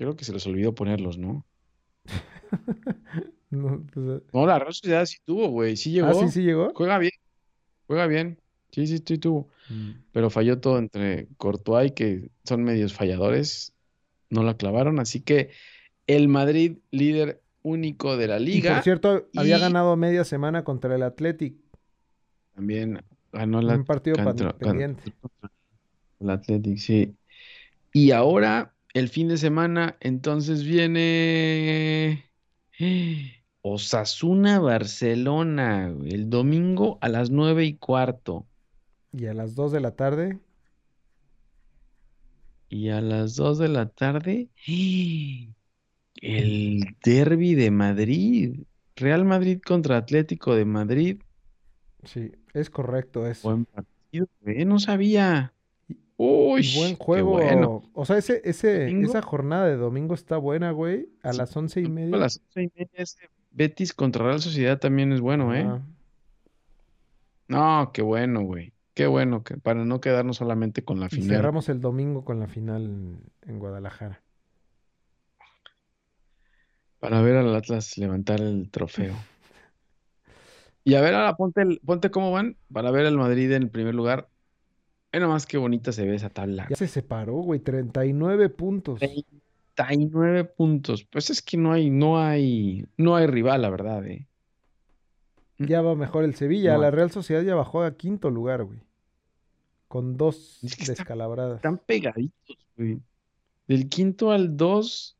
Yo 0.00 0.06
creo 0.06 0.16
que 0.16 0.24
se 0.24 0.32
les 0.32 0.46
olvidó 0.46 0.74
ponerlos, 0.74 1.18
¿no? 1.18 1.46
No, 3.50 3.84
pues, 3.92 4.22
No, 4.32 4.46
la 4.46 4.58
Real 4.60 4.72
Sociedad 4.72 5.04
sí 5.06 5.18
tuvo, 5.24 5.48
güey. 5.48 5.76
Sí 5.76 5.90
ah, 6.00 6.06
llegó. 6.08 6.20
sí, 6.22 6.28
sí 6.32 6.42
llegó. 6.42 6.72
Juega 6.74 6.98
bien. 6.98 7.10
Juega 7.86 8.06
bien. 8.06 8.38
Sí, 8.70 8.86
sí, 8.86 9.02
sí 9.04 9.18
tuvo. 9.18 9.48
Mm. 9.68 9.90
Pero 10.12 10.30
falló 10.30 10.60
todo 10.60 10.78
entre 10.78 11.26
Courtois 11.36 11.90
y 11.90 11.94
que 11.94 12.30
son 12.44 12.62
medios 12.62 12.94
falladores. 12.94 13.74
No 14.30 14.44
la 14.44 14.56
clavaron. 14.56 15.00
Así 15.00 15.20
que 15.20 15.50
el 16.06 16.28
Madrid, 16.28 16.78
líder 16.92 17.42
único 17.62 18.16
de 18.16 18.28
la 18.28 18.38
Y 18.38 18.44
liga, 18.46 18.74
por 18.76 18.84
cierto, 18.84 19.28
había 19.36 19.58
y- 19.58 19.60
ganado 19.60 19.96
media 19.96 20.24
semana 20.24 20.62
contra 20.64 20.94
el 20.94 21.02
Athletic. 21.02 21.56
también 22.54 23.02
ganó 23.32 23.60
la 23.62 23.74
Un 23.74 23.84
partido 23.84 24.16
contra- 24.22 24.56
pendiente. 24.56 25.12
El 26.20 26.30
Athletic, 26.30 26.78
sí. 26.78 27.16
Y 27.92 28.12
ahora, 28.12 28.72
el 28.94 29.08
fin 29.08 29.28
de 29.28 29.36
semana, 29.36 29.96
entonces 30.00 30.64
viene 30.64 32.30
Osasuna 33.62 34.58
Barcelona, 34.60 35.94
el 36.04 36.28
domingo 36.28 36.98
a 37.00 37.08
las 37.08 37.30
nueve 37.30 37.64
y 37.64 37.78
cuarto. 37.78 38.46
Y 39.12 39.26
a 39.26 39.34
las 39.34 39.54
2 39.54 39.70
de 39.70 39.78
la 39.80 39.94
tarde, 39.94 40.40
Y 42.70 42.88
a 42.90 43.00
las 43.02 43.36
dos 43.36 43.58
de 43.58 43.68
la 43.68 43.88
tarde, 43.90 44.48
el 46.22 46.96
derby 47.04 47.54
de 47.54 47.70
Madrid. 47.70 48.60
Real 48.96 49.24
Madrid 49.24 49.60
contra 49.64 49.96
Atlético 49.98 50.54
de 50.54 50.64
Madrid. 50.64 51.20
sí, 52.04 52.32
es 52.54 52.70
correcto 52.70 53.26
eso. 53.26 53.50
Buen 53.50 53.64
partido, 53.66 54.26
güey, 54.40 54.64
no 54.64 54.78
sabía. 54.78 55.54
Uy, 56.22 56.70
buen 56.76 56.96
qué 56.96 57.04
juego. 57.04 57.30
bueno. 57.32 57.82
O 57.94 58.04
sea, 58.04 58.18
ese, 58.18 58.42
ese, 58.44 58.80
Domingo. 58.86 59.08
esa 59.08 59.22
jornada 59.22 59.66
de 59.66 59.76
domingo 59.76 60.14
está 60.14 60.36
buena, 60.36 60.70
güey. 60.72 61.08
A 61.22 61.32
Sí, 61.32 61.38
las 61.38 61.56
once 61.56 61.80
y 61.80 61.86
A 61.86 61.88
media. 61.88 62.16
las 62.18 62.38
once 62.38 62.62
y 62.64 62.66
media 62.78 62.90
ese 62.94 63.30
Betis 63.52 63.94
contra 63.94 64.24
Real 64.26 64.40
Sociedad 64.40 64.78
también 64.78 65.12
es 65.12 65.20
bueno, 65.20 65.54
¿eh? 65.54 65.66
No, 67.48 67.90
qué 67.94 68.02
bueno, 68.02 68.42
güey. 68.42 68.72
Qué 68.94 69.06
bueno, 69.06 69.42
que 69.44 69.56
para 69.56 69.84
no 69.84 70.00
quedarnos 70.00 70.36
solamente 70.36 70.84
con 70.84 71.00
la 71.00 71.06
Y 71.06 71.08
final. 71.10 71.36
cerramos 71.36 71.68
el 71.70 71.80
domingo 71.80 72.24
con 72.24 72.38
la 72.38 72.48
final 72.48 72.84
en, 72.84 73.22
en 73.46 73.58
Guadalajara. 73.58 74.22
Para 76.98 77.22
ver 77.22 77.36
al 77.36 77.54
Atlas 77.56 77.96
levantar 77.98 78.40
el 78.40 78.70
trofeo. 78.70 79.14
Y 80.82 80.94
a 80.94 81.02
ver, 81.02 81.14
ahora 81.14 81.34
ponte, 81.36 81.60
el- 81.60 81.78
ponte 81.84 82.10
cómo 82.10 82.32
van 82.32 82.56
para 82.72 82.90
ver 82.90 83.04
al 83.04 83.16
Madrid 83.18 83.52
en 83.52 83.64
el 83.64 83.70
primer 83.70 83.94
lugar. 83.94 84.28
Ve 85.12 85.18
nomás 85.20 85.46
qué 85.46 85.58
bonita 85.58 85.92
se 85.92 86.04
ve 86.06 86.14
esa 86.14 86.30
tabla. 86.30 86.66
Ya 86.70 86.76
se 86.76 86.86
separó, 86.86 87.34
güey. 87.36 87.60
39 87.60 88.48
puntos. 88.48 89.00
39 89.00 90.44
puntos. 90.44 91.04
Pues 91.04 91.30
es 91.30 91.42
que 91.42 91.56
no 91.56 91.72
hay, 91.72 91.90
no 91.90 92.18
hay, 92.22 92.86
no 92.96 93.16
hay 93.16 93.26
rival, 93.26 93.62
la 93.62 93.70
verdad, 93.70 94.06
eh. 94.06 94.26
Ya 95.58 95.82
va 95.82 95.94
mejor 95.94 96.24
el 96.24 96.34
Sevilla. 96.34 96.74
No. 96.74 96.82
La 96.82 96.90
Real 96.90 97.10
Sociedad 97.10 97.42
ya 97.42 97.54
bajó 97.54 97.82
a 97.82 97.96
quinto 97.96 98.30
lugar, 98.30 98.64
güey. 98.64 98.78
Con 99.88 100.16
dos 100.16 100.60
Es 100.62 100.76
que 100.76 100.82
está- 100.82 100.92
descalabradas. 100.94 101.56
Están 101.56 101.78
pegaditos, 101.78 102.56
güey. 102.76 103.00
Del 103.66 103.88
quinto 103.88 104.30
al 104.30 104.56
dos, 104.56 105.16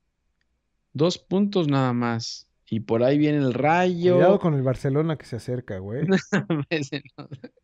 dos 0.93 1.19
puntos 1.19 1.69
nada 1.69 1.93
más. 1.93 2.47
Y 2.69 2.81
por 2.81 3.03
ahí 3.03 3.19
viene 3.19 3.39
el 3.39 3.53
Rayo. 3.53 4.15
Cuidado 4.15 4.39
con 4.39 4.55
el 4.55 4.63
Barcelona 4.63 5.17
que 5.17 5.27
se 5.27 5.37
acerca, 5.37 5.79
güey. 5.79 6.07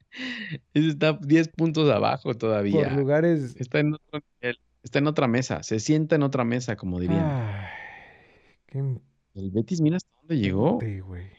No- 0.75 0.89
está 0.89 1.13
10 1.21 1.49
puntos 1.49 1.91
abajo 1.91 2.25
Por 2.25 2.37
todavía. 2.37 2.91
lugares. 2.91 3.55
Está 3.59 3.81
en 3.81 3.95
otro 3.95 4.21
nivel. 4.41 4.59
Está 4.83 4.99
en 5.01 5.07
otra 5.09 5.27
mesa. 5.29 5.63
Se 5.63 5.81
sienta 5.81 6.17
en 6.17 6.23
otra 6.23 6.45
mesa, 6.45 6.77
como 6.77 7.01
dirían. 7.01 7.25
Ay, 7.25 7.67
qué 8.67 8.79
El 9.35 9.51
Betis, 9.51 9.81
mira 9.81 9.97
hasta 9.97 10.11
dónde 10.21 10.39
llegó. 10.39 10.79
güey. 10.79 11.31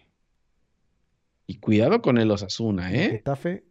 Y 1.47 1.55
cuidado 1.59 2.01
con 2.01 2.17
el 2.17 2.29
Osasuna, 2.29 2.93
¿eh? 2.93 3.09
Getafe. 3.11 3.63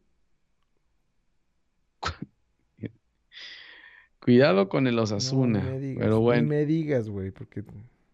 Cuidado 4.20 4.68
con 4.68 4.86
el 4.86 4.96
No, 4.96 5.02
Osasuna. 5.02 5.62
ni 5.62 5.70
me 5.70 5.78
digas, 5.80 6.04
Pero 6.04 6.20
bueno, 6.20 6.48
me 6.48 6.66
digas, 6.66 7.08
güey, 7.08 7.30
porque 7.30 7.60
aquí 7.60 7.70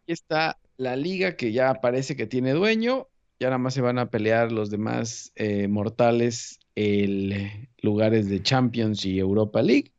está 0.07 0.59
la 0.77 0.97
liga 0.97 1.37
que 1.37 1.53
ya 1.53 1.75
parece 1.75 2.17
que 2.17 2.27
tiene 2.27 2.53
dueño. 2.53 3.09
Ya 3.41 3.49
nada 3.49 3.59
más 3.59 3.75
se 3.75 3.81
van 3.81 3.99
a 3.99 4.11
pelear 4.11 4.53
los 4.53 4.71
demás 4.71 5.33
eh, 5.37 5.69
mortales 5.69 6.59
el 6.75 7.69
lugares 7.83 8.29
de 8.29 8.43
Champions 8.43 9.05
y 9.05 9.19
Europa 9.19 9.63
League. 9.63 9.93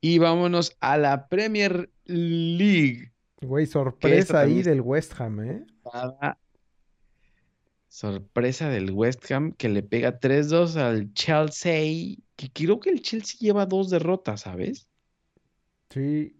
Y 0.00 0.18
vámonos 0.18 0.76
a 0.80 0.98
la 0.98 1.28
Premier 1.28 1.90
League. 2.06 3.12
Güey, 3.40 3.66
sorpresa 3.66 4.40
ahí 4.40 4.62
del 4.62 4.80
West 4.80 5.20
Ham, 5.20 5.40
¿eh? 5.40 5.64
Sorpresa 7.88 8.68
del 8.68 8.90
West 8.90 9.30
Ham 9.30 9.52
que 9.52 9.68
le 9.68 9.82
pega 9.82 10.18
3-2 10.18 10.76
al 10.76 11.12
Chelsea. 11.12 12.16
Que 12.36 12.50
creo 12.52 12.80
que 12.80 12.90
el 12.90 13.02
Chelsea 13.02 13.38
lleva 13.38 13.66
dos 13.66 13.90
derrotas, 13.90 14.42
¿sabes? 14.42 14.88
Sí, 15.90 16.34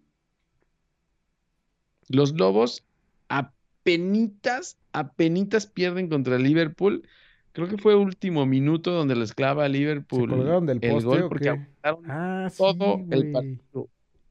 Los 2.09 2.33
Lobos 2.33 2.85
apenitas, 3.29 4.79
apenitas 4.93 5.67
pierden 5.67 6.09
contra 6.09 6.37
el 6.37 6.43
Liverpool. 6.43 7.07
Creo 7.53 7.69
que 7.69 7.77
fue 7.79 7.95
último 7.95 8.47
minuto 8.47 8.93
donde 8.93 9.15
les 9.15 9.35
clava 9.35 9.65
a 9.65 9.67
¿se 9.67 9.73
Liverpool 9.75 10.29
colgaron 10.31 10.67
del 10.67 10.79
el 10.81 10.91
poste 10.93 11.07
gol 11.07 11.29
porque 11.29 11.49
aguantaron 11.51 12.05
Ah, 12.11 12.49
sí, 12.51 12.57
todo 12.59 13.05
el 13.11 13.33
partido. 13.33 13.89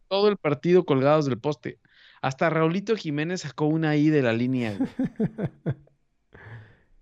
Todo 0.07 0.27
el 0.27 0.37
partido 0.37 0.83
colgados 0.85 1.25
del 1.25 1.37
poste. 1.39 1.79
Hasta 2.21 2.49
Raulito 2.49 2.95
Jiménez 2.95 3.41
sacó 3.41 3.65
una 3.67 3.89
ahí 3.91 4.09
de 4.09 4.21
la 4.21 4.33
línea. 4.33 4.77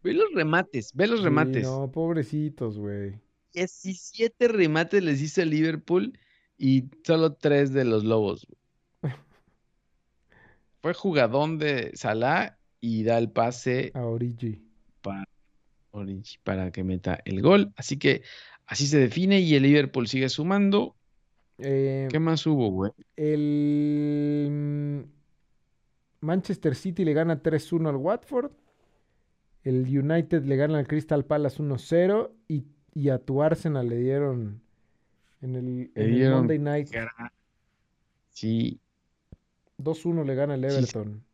Ve 0.03 0.13
los 0.13 0.31
remates, 0.33 0.91
ve 0.93 1.07
los 1.07 1.19
Sí, 1.19 1.25
remates. 1.25 1.63
no, 1.63 1.91
pobrecitos, 1.91 2.77
güey. 2.77 3.19
17 3.53 4.47
remates 4.47 5.03
les 5.03 5.21
hizo 5.21 5.41
el 5.41 5.49
Liverpool 5.49 6.17
y 6.57 6.85
solo 7.03 7.33
3 7.33 7.73
de 7.73 7.83
los 7.83 8.05
Lobos. 8.05 8.47
güey. 9.01 9.13
Fue 10.81 10.93
jugadón 10.93 11.57
de 11.57 11.91
Salah 11.95 12.57
y 12.79 13.03
da 13.03 13.17
el 13.17 13.29
pase 13.31 13.91
A 13.93 14.05
Origi. 14.05 14.61
para, 15.01 15.25
Origi 15.91 16.37
para 16.43 16.71
que 16.71 16.83
meta 16.83 17.19
el 17.25 17.41
gol. 17.41 17.71
Así 17.75 17.97
que 17.97 18.23
así 18.65 18.87
se 18.87 18.99
define 18.99 19.39
y 19.39 19.55
el 19.55 19.63
Liverpool 19.63 20.07
sigue 20.07 20.29
sumando. 20.29 20.95
Eh, 21.57 22.07
¿Qué 22.09 22.19
más 22.19 22.45
hubo, 22.45 22.69
güey? 22.71 22.91
el 23.17 25.05
Manchester 26.21 26.75
City 26.75 27.03
le 27.03 27.13
gana 27.13 27.41
3-1 27.41 27.89
al 27.89 27.95
Watford. 27.95 28.51
El 29.63 29.85
United 29.85 30.43
le 30.45 30.55
gana 30.55 30.79
al 30.79 30.87
Crystal 30.87 31.25
Palace 31.25 31.61
1-0. 31.61 32.31
Y, 32.47 32.63
y 32.93 33.09
a 33.09 33.19
tu 33.19 33.41
Arsenal 33.41 33.89
le 33.89 33.97
dieron 33.97 34.61
en 35.41 35.55
el, 35.55 36.29
Monday 36.31 36.59
Night. 36.59 36.89
Sí, 38.29 38.79
2-1 39.79 40.25
le 40.25 40.35
gana 40.35 40.55
el 40.55 40.63
Everton. 40.63 41.21
sí 41.21 41.28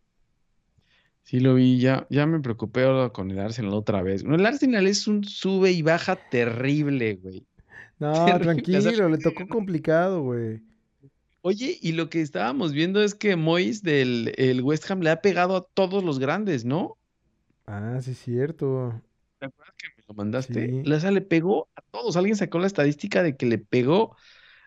lo 1.32 1.56
vi. 1.56 1.80
Ya, 1.80 2.06
ya 2.10 2.26
me 2.26 2.40
preocupé 2.40 2.84
ahora 2.84 3.10
con 3.10 3.32
el 3.32 3.40
Arsenal 3.40 3.74
otra 3.74 4.02
vez. 4.02 4.24
El 4.24 4.46
Arsenal 4.46 4.88
es 4.88 5.08
un 5.08 5.24
sube 5.24 5.72
y 5.72 5.82
baja 5.82 6.16
terrible, 6.30 7.16
güey. 7.16 7.46
No, 7.98 8.12
Terrible. 8.26 8.62
Tranquilo, 8.62 9.08
le 9.10 9.18
tocó 9.18 9.48
complicado, 9.48 10.22
güey. 10.22 10.62
Oye, 11.42 11.78
y 11.82 11.94
lo 11.94 12.10
que 12.10 12.20
estábamos 12.22 12.74
viendo 12.74 13.02
es 13.02 13.16
que 13.16 13.36
Moyes 13.38 13.84
del 13.84 14.34
el 14.38 14.62
West 14.64 14.90
Ham 14.92 15.00
le 15.02 15.12
ha 15.12 15.22
pegado 15.22 15.56
a 15.56 15.64
todos 15.74 16.04
los 16.04 16.20
grandes, 16.20 16.66
¿no? 16.66 16.98
Ah, 17.68 18.00
sí, 18.02 18.12
es 18.12 18.18
cierto. 18.20 19.02
¿Te 19.40 19.46
acuerdas 19.46 19.76
que 19.78 19.88
me 19.98 20.04
lo 20.10 20.14
mandaste? 20.14 20.66
Sí. 20.68 20.82
Le- 20.84 20.96
O 20.96 21.00
sea, 21.00 21.12
le 21.12 21.22
pegó 21.22 21.70
a 21.76 21.82
todos. 21.84 22.18
Alguien 22.18 22.36
sacó 22.36 22.60
la 22.60 22.68
estadística 22.68 23.24
de 23.24 23.38
que 23.38 23.46
le 23.46 23.60
pegó 23.60 24.18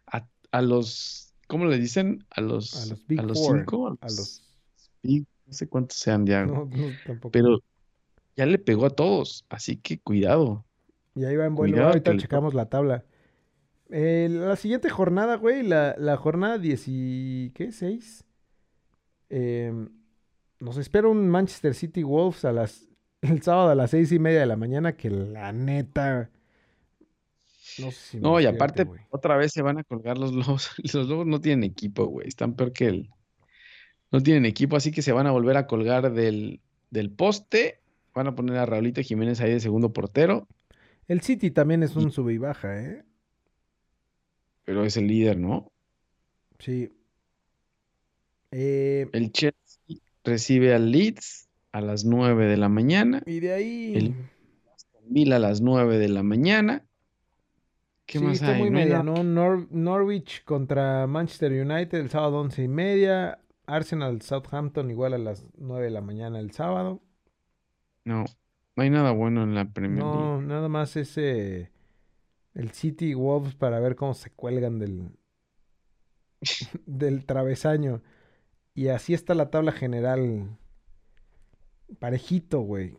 a, 0.06 0.26
a 0.50 0.62
los, 0.62 1.34
¿cómo 1.48 1.66
le 1.66 1.78
dicen? 1.78 2.24
A 2.30 2.40
los, 2.40 2.82
A 2.82 2.86
los 2.86 3.06
Big 3.06 3.20
a 3.20 3.22
los 3.24 3.38
Four. 3.38 3.58
cinco, 3.58 3.88
a 3.88 3.90
A 3.90 4.06
los 4.06 4.16
los. 4.16 4.42
Big- 5.02 5.26
no 5.48 5.52
sé 5.52 5.66
cuántos 5.66 5.98
sean 5.98 6.24
ya, 6.26 6.44
No, 6.46 6.66
no, 6.66 6.86
tampoco. 7.04 7.32
pero 7.32 7.58
ya 8.36 8.46
le 8.46 8.58
pegó 8.58 8.86
a 8.86 8.90
todos. 8.90 9.44
Así 9.48 9.76
que 9.78 9.98
cuidado. 9.98 10.64
Y 11.16 11.24
ahí 11.24 11.34
va 11.36 11.46
en 11.46 11.54
vuelo. 11.56 11.72
Cuidado 11.72 11.88
Ahorita 11.88 12.10
el- 12.12 12.20
checamos 12.20 12.54
la 12.54 12.66
tabla. 12.68 13.04
Eh, 13.90 14.28
la 14.30 14.54
siguiente 14.56 14.90
jornada, 14.90 15.36
güey, 15.36 15.62
la, 15.62 15.96
la 15.98 16.16
jornada 16.18 16.58
10 16.58 16.84
y... 16.88 17.50
¿Qué? 17.54 17.68
¿6? 17.72 18.24
Em, 19.30 19.88
nos 20.60 20.76
espera 20.76 21.08
un 21.08 21.26
Manchester 21.28 21.74
City 21.74 22.02
Wolves 22.02 22.44
a 22.44 22.52
las, 22.52 22.86
el 23.22 23.42
sábado 23.42 23.70
a 23.70 23.74
las 23.74 23.90
seis 23.90 24.12
y 24.12 24.18
media 24.18 24.40
de 24.40 24.46
la 24.46 24.56
mañana 24.56 24.96
que 24.96 25.10
la 25.10 25.52
neta... 25.52 26.30
No 27.78 27.90
sé 27.92 27.96
si 27.96 28.20
No, 28.20 28.40
y 28.40 28.46
aparte, 28.46 28.86
otra 29.10 29.36
vez 29.36 29.52
se 29.52 29.62
van 29.62 29.78
a 29.78 29.84
colgar 29.84 30.18
los 30.18 30.32
lobos. 30.32 30.70
Los 30.94 31.08
lobos 31.08 31.26
no 31.26 31.40
tienen 31.40 31.64
equipo, 31.64 32.06
güey. 32.06 32.26
Están 32.28 32.54
peor 32.54 32.72
que 32.72 32.86
él. 32.88 33.10
No 34.10 34.20
tienen 34.22 34.44
equipo, 34.46 34.76
así 34.76 34.90
que 34.90 35.02
se 35.02 35.12
van 35.12 35.26
a 35.26 35.30
volver 35.32 35.56
a 35.56 35.66
colgar 35.66 36.12
del, 36.12 36.60
del 36.90 37.10
poste. 37.10 37.80
Van 38.14 38.26
a 38.26 38.34
poner 38.34 38.56
a 38.56 38.66
Raulito 38.66 39.00
Jiménez 39.02 39.40
ahí 39.40 39.52
de 39.52 39.60
segundo 39.60 39.92
portero, 39.92 40.48
El 41.06 41.20
City 41.20 41.50
también 41.50 41.82
es 41.82 41.94
y- 41.94 41.98
un 41.98 42.10
sube 42.10 42.32
y 42.34 42.38
baja, 42.38 42.80
¿eh? 42.82 43.04
pero 44.64 44.84
es 44.84 44.96
el 44.96 45.06
líder, 45.06 45.38
¿no? 45.38 45.70
Sí. 46.58 46.92
Eh, 48.50 49.06
El 49.12 49.32
Chelsea 49.32 49.78
recibe 50.24 50.74
al 50.74 50.90
Leeds 50.90 51.48
a 51.72 51.80
las 51.80 52.04
9 52.04 52.46
de 52.46 52.56
la 52.56 52.68
mañana. 52.68 53.22
y 53.26 53.40
de 53.40 53.52
ahí... 53.52 53.94
El 53.94 54.14
Villa 55.10 55.36
a 55.36 55.38
las 55.38 55.60
9 55.62 55.96
de 55.98 56.08
la 56.08 56.22
mañana. 56.22 56.84
¿Qué 58.04 58.18
Sí, 58.18 58.24
más 58.24 58.34
está 58.34 58.54
hay? 58.54 58.60
muy 58.60 58.70
No 58.70 58.78
media. 58.78 59.02
¿no? 59.02 59.22
Nor- 59.22 59.68
Norwich 59.70 60.44
contra 60.44 61.06
Manchester 61.06 61.52
United 61.52 61.98
el 61.98 62.10
sábado 62.10 62.40
11 62.40 62.64
y 62.64 62.68
media. 62.68 63.38
Arsenal 63.68 64.22
Southampton 64.22 64.90
igual 64.90 65.12
a 65.12 65.18
las 65.18 65.46
9 65.58 65.84
de 65.84 65.90
la 65.90 66.00
mañana 66.00 66.40
el 66.40 66.50
sábado. 66.52 67.02
No, 68.04 68.24
no 68.74 68.82
hay 68.82 68.90
nada 68.90 69.12
bueno 69.12 69.42
en 69.42 69.54
la 69.54 69.66
Premier 69.66 70.02
League. 70.02 70.18
No, 70.18 70.40
nada 70.40 70.68
más 70.68 70.96
ese 70.96 71.70
el 72.54 72.70
City 72.72 73.14
Wolves 73.14 73.54
para 73.54 73.78
ver 73.78 73.94
cómo 73.94 74.14
se 74.14 74.30
cuelgan 74.30 74.78
del 74.78 75.10
del 76.86 77.26
travesaño. 77.26 78.02
Y 78.74 78.88
así 78.88 79.12
está 79.12 79.34
la 79.34 79.50
tabla 79.50 79.72
general. 79.72 80.56
Parejito, 81.98 82.60
güey. 82.60 82.96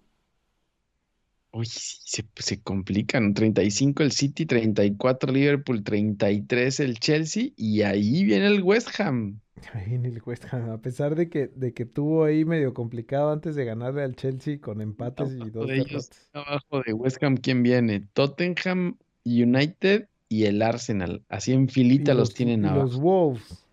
Uy, 1.51 1.65
se, 1.65 2.25
se 2.35 2.61
complican. 2.61 3.33
35 3.33 4.03
el 4.03 4.11
City, 4.11 4.45
34 4.45 5.31
Liverpool, 5.31 5.83
33 5.83 6.79
el 6.79 6.99
Chelsea 6.99 7.49
y 7.55 7.81
ahí 7.81 8.23
viene 8.23 8.47
el 8.47 8.61
West 8.61 8.99
Ham. 8.99 9.39
Ahí 9.73 9.95
en 9.95 10.05
el 10.05 10.21
West 10.25 10.45
Ham, 10.53 10.69
a 10.71 10.77
pesar 10.81 11.15
de 11.15 11.29
que, 11.29 11.47
de 11.47 11.73
que 11.73 11.85
tuvo 11.85 12.23
ahí 12.23 12.45
medio 12.45 12.73
complicado 12.73 13.31
antes 13.31 13.55
de 13.55 13.65
ganarle 13.65 14.03
al 14.03 14.15
Chelsea 14.15 14.59
con 14.61 14.79
empates 14.79 15.35
y 15.35 15.49
dos 15.49 15.67
de 15.67 15.79
ellos, 15.79 16.09
abajo 16.31 16.81
de 16.85 16.93
West 16.93 17.21
Ham, 17.21 17.35
¿quién 17.35 17.61
viene? 17.61 18.07
Tottenham, 18.13 18.97
United 19.25 20.07
y 20.29 20.45
el 20.45 20.61
Arsenal. 20.61 21.23
Así 21.27 21.51
en 21.51 21.67
filita 21.67 22.13
los 22.13 22.29
los, 22.29 22.33
tienen 22.33 22.63
y 22.63 22.67
abajo. 22.69 22.83
los 22.83 22.97
Wolves. 22.97 23.65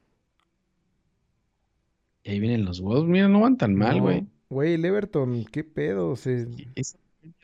Y 2.24 2.30
ahí 2.30 2.40
vienen 2.40 2.64
los 2.64 2.80
Wolves. 2.80 3.08
Mira, 3.08 3.28
no 3.28 3.40
van 3.40 3.56
tan 3.56 3.74
mal, 3.76 4.00
güey. 4.00 4.26
güey, 4.48 4.74
el 4.74 4.84
Everton, 4.84 5.44
qué 5.44 5.62
pedo. 5.62 6.16
Se, 6.16 6.48
Esa 6.74 6.98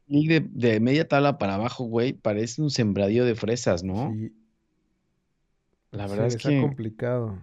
De, 0.07 0.41
de 0.51 0.81
media 0.81 1.09
tabla 1.09 1.39
para 1.39 1.55
abajo, 1.55 1.85
güey, 1.85 2.13
parece 2.13 2.61
un 2.61 2.71
sembradío 2.71 3.25
de 3.25 3.35
fresas, 3.35 3.83
¿no? 3.83 4.13
sí, 4.13 4.33
La 5.91 6.07
verdad 6.07 6.27
es 6.27 6.35
les 6.35 6.47
ha 6.47 6.49
que 6.51 6.61
complicado. 6.61 7.39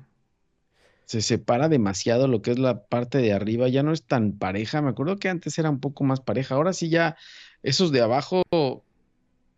se 1.06 1.22
separa 1.22 1.70
demasiado 1.70 2.28
lo 2.28 2.42
que 2.42 2.52
es 2.52 2.60
la 2.60 2.84
parte 2.86 3.18
de 3.18 3.34
arriba, 3.34 3.68
ya 3.70 3.82
no 3.84 3.92
es 3.92 4.04
tan 4.04 4.34
pareja. 4.34 4.82
Me 4.82 4.90
acuerdo 4.90 5.18
que 5.18 5.30
antes 5.30 5.58
era 5.58 5.70
un 5.70 5.80
poco 5.80 6.04
más 6.04 6.22
pareja. 6.22 6.56
Ahora 6.56 6.74
sí 6.74 6.90
ya 6.90 7.18
esos 7.64 7.92
de 7.92 8.02
abajo 8.02 8.44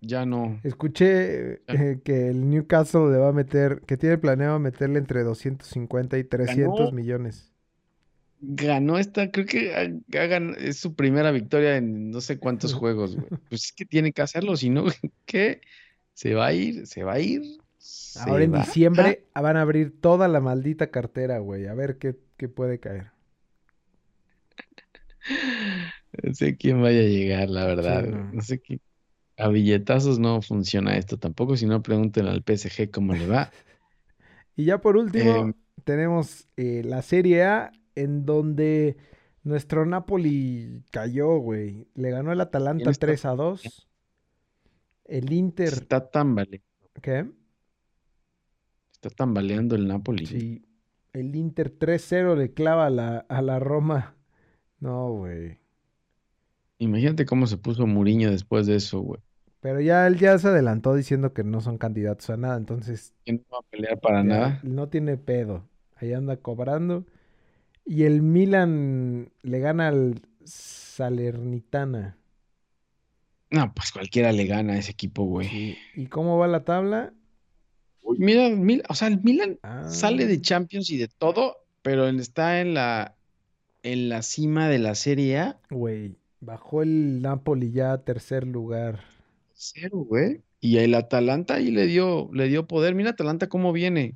ya 0.01 0.25
no. 0.25 0.59
Escuché 0.63 1.61
eh, 1.67 1.99
que 2.03 2.29
el 2.29 2.49
Newcastle 2.49 3.11
le 3.11 3.17
va 3.17 3.29
a 3.29 3.33
meter, 3.33 3.81
que 3.85 3.97
tiene 3.97 4.17
planeado 4.17 4.59
meterle 4.59 4.99
entre 4.99 5.23
250 5.23 6.17
y 6.17 6.23
300 6.23 6.79
Ganó. 6.79 6.91
millones. 6.91 7.51
Ganó 8.43 8.97
esta, 8.97 9.29
creo 9.31 9.45
que 9.45 9.75
ha- 9.75 9.81
ha 9.81 10.25
gan- 10.27 10.55
es 10.57 10.77
su 10.79 10.95
primera 10.95 11.31
victoria 11.31 11.77
en 11.77 12.09
no 12.09 12.21
sé 12.21 12.39
cuántos 12.39 12.73
juegos, 12.73 13.15
güey. 13.15 13.29
Pues 13.49 13.65
es 13.65 13.73
que 13.73 13.85
tiene 13.85 14.11
que 14.13 14.21
hacerlo, 14.23 14.55
si 14.57 14.69
no, 14.69 14.85
¿qué? 15.25 15.61
Se 16.13 16.33
va 16.33 16.47
a 16.47 16.53
ir, 16.53 16.87
se 16.87 17.03
va 17.03 17.13
a 17.13 17.19
ir. 17.19 17.41
Ahora 18.15 18.43
en 18.43 18.51
va 18.51 18.59
diciembre 18.59 19.25
van 19.33 19.57
a 19.57 19.61
abrir 19.61 19.99
toda 20.01 20.27
la 20.27 20.39
maldita 20.39 20.91
cartera, 20.91 21.39
güey. 21.39 21.67
A 21.67 21.73
ver 21.73 21.97
qué, 21.97 22.17
qué 22.37 22.49
puede 22.49 22.79
caer. 22.79 23.11
No 26.23 26.33
sé 26.33 26.57
quién 26.57 26.81
vaya 26.81 26.99
a 26.99 27.03
llegar, 27.03 27.49
la 27.49 27.65
verdad. 27.65 28.05
No 28.05 28.41
sé 28.41 28.59
qué. 28.59 28.79
A 29.37 29.47
billetazos 29.49 30.19
no 30.19 30.41
funciona 30.41 30.97
esto 30.97 31.17
tampoco, 31.17 31.57
si 31.57 31.65
no 31.65 31.81
pregunten 31.81 32.27
al 32.27 32.43
PSG 32.43 32.91
cómo 32.91 33.13
le 33.13 33.27
va. 33.27 33.51
Y 34.55 34.65
ya 34.65 34.81
por 34.81 34.97
último, 34.97 35.35
Em. 35.37 35.53
tenemos 35.83 36.47
eh, 36.57 36.81
la 36.85 37.01
Serie 37.01 37.43
A, 37.43 37.71
en 37.95 38.25
donde 38.25 38.97
Nuestro 39.43 39.85
Napoli 39.85 40.83
cayó, 40.91 41.37
güey. 41.37 41.87
Le 41.95 42.11
ganó 42.11 42.31
el 42.31 42.41
Atalanta 42.41 42.89
está? 42.89 43.07
3 43.07 43.25
a 43.25 43.35
2. 43.35 43.87
El 45.05 45.33
Inter. 45.33 45.67
Está 45.69 46.09
tambaleando, 46.09 46.65
¿Qué? 47.01 47.29
está 48.93 49.09
tambaleando 49.09 49.75
el 49.75 49.87
Napoli. 49.87 50.25
Sí. 50.25 50.65
El 51.13 51.35
Inter 51.35 51.77
3-0 51.77 52.37
le 52.37 52.53
clava 52.53 52.85
a 52.85 52.89
la, 52.89 53.17
a 53.27 53.41
la 53.41 53.59
Roma. 53.59 54.15
No, 54.79 55.11
güey. 55.11 55.59
Imagínate 56.77 57.25
cómo 57.25 57.47
se 57.47 57.57
puso 57.57 57.85
Muriño 57.85 58.31
después 58.31 58.65
de 58.67 58.75
eso, 58.75 59.01
güey. 59.01 59.21
Pero 59.59 59.79
ya 59.81 60.07
él 60.07 60.17
ya 60.17 60.37
se 60.39 60.47
adelantó 60.47 60.95
diciendo 60.95 61.33
que 61.33 61.43
no 61.43 61.61
son 61.61 61.77
candidatos 61.77 62.29
a 62.29 62.37
nada. 62.37 62.57
Entonces, 62.57 63.13
Que 63.25 63.33
no 63.33 63.41
va 63.53 63.59
a 63.59 63.69
pelear 63.69 63.99
para 63.99 64.19
ya 64.19 64.23
nada. 64.23 64.59
no 64.63 64.87
tiene 64.89 65.17
pedo. 65.17 65.67
Ahí 65.97 66.13
anda 66.13 66.37
cobrando. 66.37 67.05
Y 67.85 68.03
el 68.03 68.21
Milan 68.21 69.31
le 69.41 69.59
gana 69.59 69.89
al 69.89 70.21
Salernitana. 70.43 72.17
No, 73.49 73.73
pues 73.73 73.91
cualquiera 73.91 74.31
le 74.31 74.45
gana 74.45 74.73
a 74.73 74.77
ese 74.77 74.91
equipo, 74.91 75.23
güey. 75.25 75.47
Sí. 75.49 75.77
¿Y 75.95 76.05
cómo 76.07 76.37
va 76.37 76.47
la 76.47 76.63
tabla? 76.63 77.13
Uy, 78.01 78.17
Mira, 78.19 78.49
Mil- 78.49 78.83
o 78.87 78.95
sea, 78.95 79.07
el 79.09 79.21
Milan 79.21 79.59
Ah, 79.63 79.89
sale 79.89 80.25
de 80.25 80.41
Champions 80.41 80.89
y 80.89 80.97
de 80.97 81.07
todo, 81.09 81.57
pero 81.81 82.07
está 82.07 82.61
en 82.61 82.73
la, 82.73 83.15
en 83.83 84.09
la 84.09 84.21
cima 84.21 84.69
de 84.69 84.79
la 84.79 84.95
Serie 84.95 85.37
A. 85.39 85.59
güey. 85.69 86.15
Bajó 86.39 86.81
el 86.81 87.21
Napoli 87.21 87.71
ya 87.71 87.91
a 87.93 88.03
tercer 88.03 88.47
lugar. 88.47 89.03
Cero, 89.53 89.97
güey. 90.07 90.41
Y 90.59 90.77
el 90.77 90.95
Atalanta 90.95 91.55
ahí 91.55 91.69
le 91.71 91.85
dio, 91.85 92.29
le 92.33 92.47
dio 92.47 92.67
poder. 92.67 92.95
Mira 92.95 93.11
Atalanta 93.11 93.47
cómo 93.49 93.73
viene. 93.73 94.15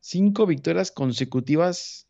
Cinco 0.00 0.44
victorias 0.46 0.90
consecutivas. 0.90 2.05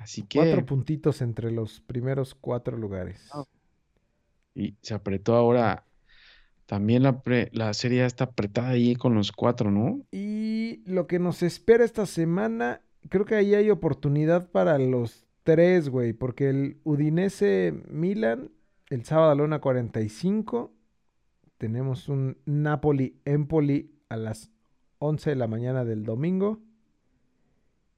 Así 0.00 0.24
Cuatro 0.34 0.64
puntitos 0.64 1.20
entre 1.20 1.50
los 1.50 1.80
primeros 1.80 2.34
cuatro 2.34 2.76
lugares. 2.78 3.28
Y 4.54 4.74
se 4.80 4.94
apretó 4.94 5.34
ahora. 5.34 5.84
También 6.64 7.02
la, 7.02 7.20
pre- 7.22 7.50
la 7.52 7.74
Serie 7.74 8.04
está 8.06 8.24
apretada 8.24 8.68
ahí 8.70 8.94
con 8.94 9.14
los 9.14 9.30
cuatro, 9.32 9.70
¿no? 9.70 10.00
Y 10.10 10.82
lo 10.86 11.06
que 11.06 11.18
nos 11.18 11.42
espera 11.42 11.84
esta 11.84 12.06
semana, 12.06 12.80
creo 13.08 13.24
que 13.24 13.34
ahí 13.34 13.54
hay 13.54 13.70
oportunidad 13.70 14.50
para 14.50 14.78
los 14.78 15.26
tres, 15.42 15.88
güey, 15.88 16.12
porque 16.12 16.48
el 16.48 16.80
Udinese 16.84 17.74
Milan, 17.88 18.52
el 18.88 19.04
sábado 19.04 19.32
a 19.32 19.34
la 19.34 19.58
1.45, 19.58 20.70
tenemos 21.58 22.08
un 22.08 22.38
Napoli 22.46 23.20
Empoli 23.24 23.92
a 24.08 24.16
las 24.16 24.50
11 24.98 25.30
de 25.30 25.36
la 25.36 25.46
mañana 25.48 25.84
del 25.84 26.04
domingo. 26.04 26.60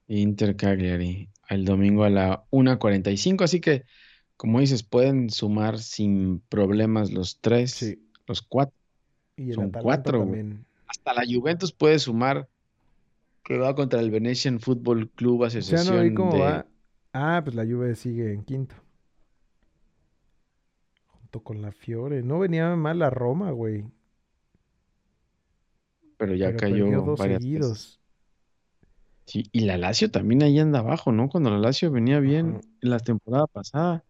Inter 0.09 0.57
Cagliari 0.57 1.29
el 1.49 1.65
domingo 1.65 2.05
a 2.05 2.11
la 2.11 2.45
1.45. 2.51 3.45
Así 3.45 3.61
que, 3.61 3.85
como 4.37 4.61
dices, 4.61 4.83
pueden 4.83 5.31
sumar 5.31 5.79
sin 5.79 6.41
problemas 6.49 7.11
los 7.13 7.41
tres, 7.41 7.73
Sí. 7.73 7.99
los 8.27 8.43
cuatro. 8.43 8.75
Y 9.37 9.51
el 9.51 9.55
Son 9.55 9.65
Atalanta 9.67 9.83
cuatro, 9.83 10.19
también. 10.21 10.67
Hasta 10.87 11.15
la 11.15 11.23
Juventus 11.27 11.73
puede 11.73 11.99
sumar 11.99 12.49
que 13.45 13.59
va 13.59 13.75
contra 13.75 14.01
el 14.01 14.11
Venetian 14.11 14.61
Football 14.61 15.11
Club 15.11 15.41
Ya 15.49 15.85
no 15.85 16.03
vi 16.03 16.11
Asociación 16.11 16.15
cómo 16.15 16.35
de... 16.35 16.41
va. 16.41 16.67
Ah, 17.13 17.41
pues 17.45 17.55
la 17.57 17.65
Juve 17.65 17.95
sigue 17.95 18.33
en 18.33 18.45
quinto. 18.45 18.75
Junto 21.09 21.41
con 21.43 21.61
la 21.63 21.73
Fiore. 21.73 22.23
No 22.23 22.39
venía 22.39 22.75
mal 22.77 22.99
la 22.99 23.11
Roma, 23.11 23.51
güey. 23.51 23.85
Pero 26.17 26.35
ya 26.35 26.47
pero 26.47 26.59
cayó 26.59 27.03
dos 27.03 27.19
varias 27.19 27.43
seguidos. 27.43 27.71
veces. 27.71 28.02
Sí, 29.27 29.45
y 29.53 29.61
la 29.61 29.77
Lazio 29.79 30.11
también 30.11 30.43
ahí 30.43 30.59
anda 30.59 30.81
abajo, 30.81 31.13
¿no? 31.13 31.29
Cuando 31.29 31.51
la 31.51 31.59
Lazio 31.59 31.91
venía 31.91 32.19
bien 32.21 32.51
Ajá. 32.57 32.61
en 32.83 32.91
la 32.91 32.99
temporada 32.99 33.47
pasada, 33.47 34.05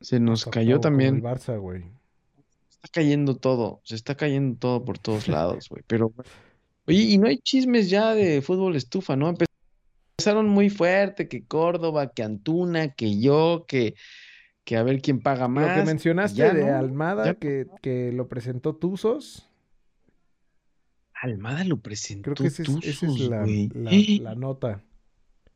se 0.00 0.20
nos 0.20 0.44
cayó 0.44 0.78
también. 0.80 1.16
el 1.16 1.22
Barça, 1.22 1.58
güey. 1.58 1.84
Está 2.70 2.88
cayendo 2.92 3.36
todo, 3.36 3.80
se 3.84 3.94
está 3.94 4.14
cayendo 4.14 4.58
todo 4.58 4.84
por 4.84 4.98
todos 4.98 5.26
lados, 5.28 5.68
güey. 5.70 5.82
Pero, 5.86 6.12
oye, 6.86 7.00
y 7.02 7.18
no 7.18 7.26
hay 7.28 7.38
chismes 7.38 7.88
ya 7.90 8.14
de 8.14 8.42
fútbol 8.42 8.76
estufa, 8.76 9.16
¿no? 9.16 9.30
Empe- 9.32 9.46
Empezaron 10.18 10.48
muy 10.48 10.70
fuerte, 10.70 11.28
que 11.28 11.44
Córdoba, 11.44 12.10
que 12.10 12.22
Antuna, 12.22 12.94
que 12.94 13.20
yo, 13.20 13.64
que, 13.68 13.94
que 14.64 14.76
a 14.76 14.82
ver 14.82 15.00
quién 15.02 15.20
paga 15.20 15.46
Lo 15.48 15.54
que 15.54 15.60
más. 15.60 15.86
mencionaste 15.86 16.38
ya 16.38 16.54
de 16.54 16.64
no, 16.64 16.74
Almada, 16.76 17.24
ya 17.26 17.34
que, 17.34 17.66
que 17.82 18.12
lo 18.12 18.26
presentó 18.26 18.74
Tuzos, 18.76 19.45
Almada 21.22 21.64
lo 21.64 21.78
presentó 21.80 22.34
creo 22.34 22.44
que 22.44 22.48
esa 22.48 22.62
es, 22.62 22.68
esa 22.68 22.88
es 22.88 22.98
Tuzos, 23.00 23.20
la, 23.30 23.40
güey. 23.40 23.68
la- 24.20 24.34
nota. 24.34 24.82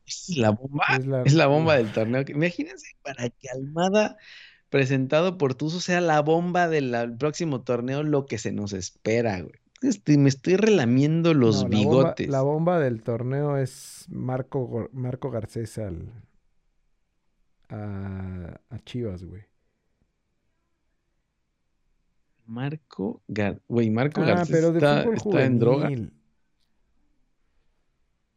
Es 0.05 0.35
la 0.35 0.49
bomba. 0.51 0.83
Es 0.97 1.05
la, 1.05 1.21
Es 1.23 1.33
la 1.33 1.47
bomba 1.47 1.75
del 1.77 1.91
torneo. 1.91 2.23
Imagínense 2.27 2.95
para 3.03 3.29
que 3.29 3.47
Almada, 3.49 4.17
presentado 4.69 5.37
por 5.37 5.53
Tuzo, 5.53 5.79
sea 5.79 6.01
la 6.01 6.21
bomba 6.21 6.67
del 6.67 7.15
próximo 7.17 7.61
torneo, 7.61 8.03
lo 8.03 8.25
que 8.25 8.37
se 8.37 8.51
nos 8.51 8.73
espera, 8.73 9.41
güey. 9.41 9.53
Estoy- 9.81 10.17
me 10.17 10.29
estoy 10.29 10.57
relamiendo 10.57 11.33
los 11.33 11.63
no, 11.63 11.69
la 11.69 11.77
bomba, 11.77 11.79
bigotes. 11.79 12.27
la 12.29 12.41
bomba 12.41 12.79
del 12.79 13.01
torneo 13.03 13.57
es 13.57 14.05
Marco, 14.09 14.89
Marco 14.93 15.31
Garcés 15.31 15.77
al, 15.77 16.11
a, 17.69 18.59
a 18.69 18.79
Chivas, 18.85 19.23
güey. 19.23 19.43
Marco 22.51 23.21
Gar... 23.27 23.61
Güey, 23.67 23.89
Marco 23.89 24.21
Ah, 24.21 24.25
Garcés 24.25 24.49
pero 24.55 24.71
de 24.71 24.77
está, 24.79 25.03
fútbol 25.03 25.15
está 25.15 25.45
en 25.45 25.59
droga. 25.59 25.85
juvenil. 25.87 26.13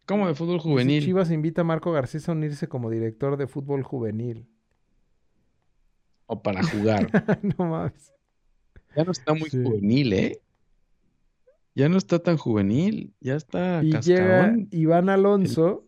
¿Cómo 0.07 0.29
de 0.29 0.35
fútbol 0.35 0.59
juvenil? 0.61 1.03
Chivas 1.03 1.31
invita 1.31 1.63
a 1.63 1.65
Marco 1.65 1.91
Garcés 1.93 2.29
a 2.29 2.33
unirse 2.33 2.69
como 2.69 2.91
director 2.91 3.37
de 3.37 3.47
fútbol 3.47 3.83
juvenil. 3.83 4.47
O 6.27 6.43
para 6.43 6.63
jugar. 6.63 7.09
no 7.59 7.67
mames. 7.67 8.13
Ya 8.97 9.05
no 9.05 9.13
está 9.13 9.33
muy 9.35 9.51
Sí. 9.51 9.63
juvenil, 9.63 10.13
¿eh? 10.13 10.41
Ya 11.75 11.89
no 11.89 11.97
está 11.99 12.19
tan 12.21 12.37
juvenil. 12.37 13.13
Ya 13.21 13.35
está 13.35 13.83
Y 13.83 13.91
llega. 14.01 14.55
Iván 14.71 15.09
Alonso, 15.09 15.85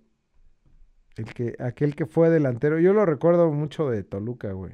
el 1.16 1.32
que, 1.32 1.54
aquel 1.60 1.94
que 1.94 2.06
fue 2.06 2.28
delantero. 2.30 2.80
Yo 2.80 2.92
lo 2.92 3.06
recuerdo 3.06 3.52
mucho 3.52 3.88
de 3.88 4.02
Toluca, 4.02 4.50
güey. 4.52 4.72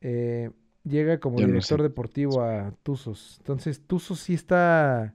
Eh, 0.00 0.50
llega 0.88 1.20
como 1.20 1.40
no 1.40 1.46
director 1.46 1.78
sé. 1.78 1.82
deportivo 1.82 2.42
a 2.42 2.72
Tuzos. 2.82 3.36
Entonces, 3.38 3.82
Tuzos 3.86 4.20
sí 4.20 4.34
está. 4.34 5.14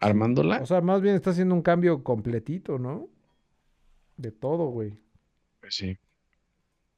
Armándola. 0.00 0.62
O 0.62 0.66
sea, 0.66 0.80
más 0.80 1.00
bien 1.00 1.14
está 1.14 1.30
haciendo 1.30 1.54
un 1.54 1.62
cambio 1.62 2.02
completito, 2.02 2.78
¿no? 2.78 3.08
De 4.16 4.30
todo, 4.30 4.66
güey. 4.70 4.98
Pues 5.60 5.74
sí. 5.74 5.98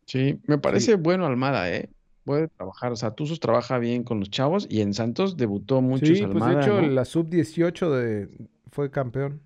Sí, 0.06 0.40
me 0.46 0.58
parece 0.58 0.96
bueno 0.96 1.26
Almada, 1.26 1.70
¿eh? 1.70 1.90
Puede 2.24 2.48
trabajar, 2.48 2.92
o 2.92 2.96
sea, 2.96 3.14
Tuzos 3.14 3.40
trabaja 3.40 3.78
bien 3.78 4.04
con 4.04 4.20
los 4.20 4.30
chavos 4.30 4.66
y 4.70 4.80
en 4.80 4.94
Santos 4.94 5.36
debutó 5.36 5.80
muchos 5.80 6.18
Sí, 6.18 6.26
pues 6.26 6.44
de 6.44 6.54
Almada, 6.54 6.60
hecho, 6.62 6.80
¿no? 6.80 6.88
la 6.88 7.04
sub-18 7.04 7.90
de... 7.90 8.48
fue 8.70 8.90
campeón 8.90 9.42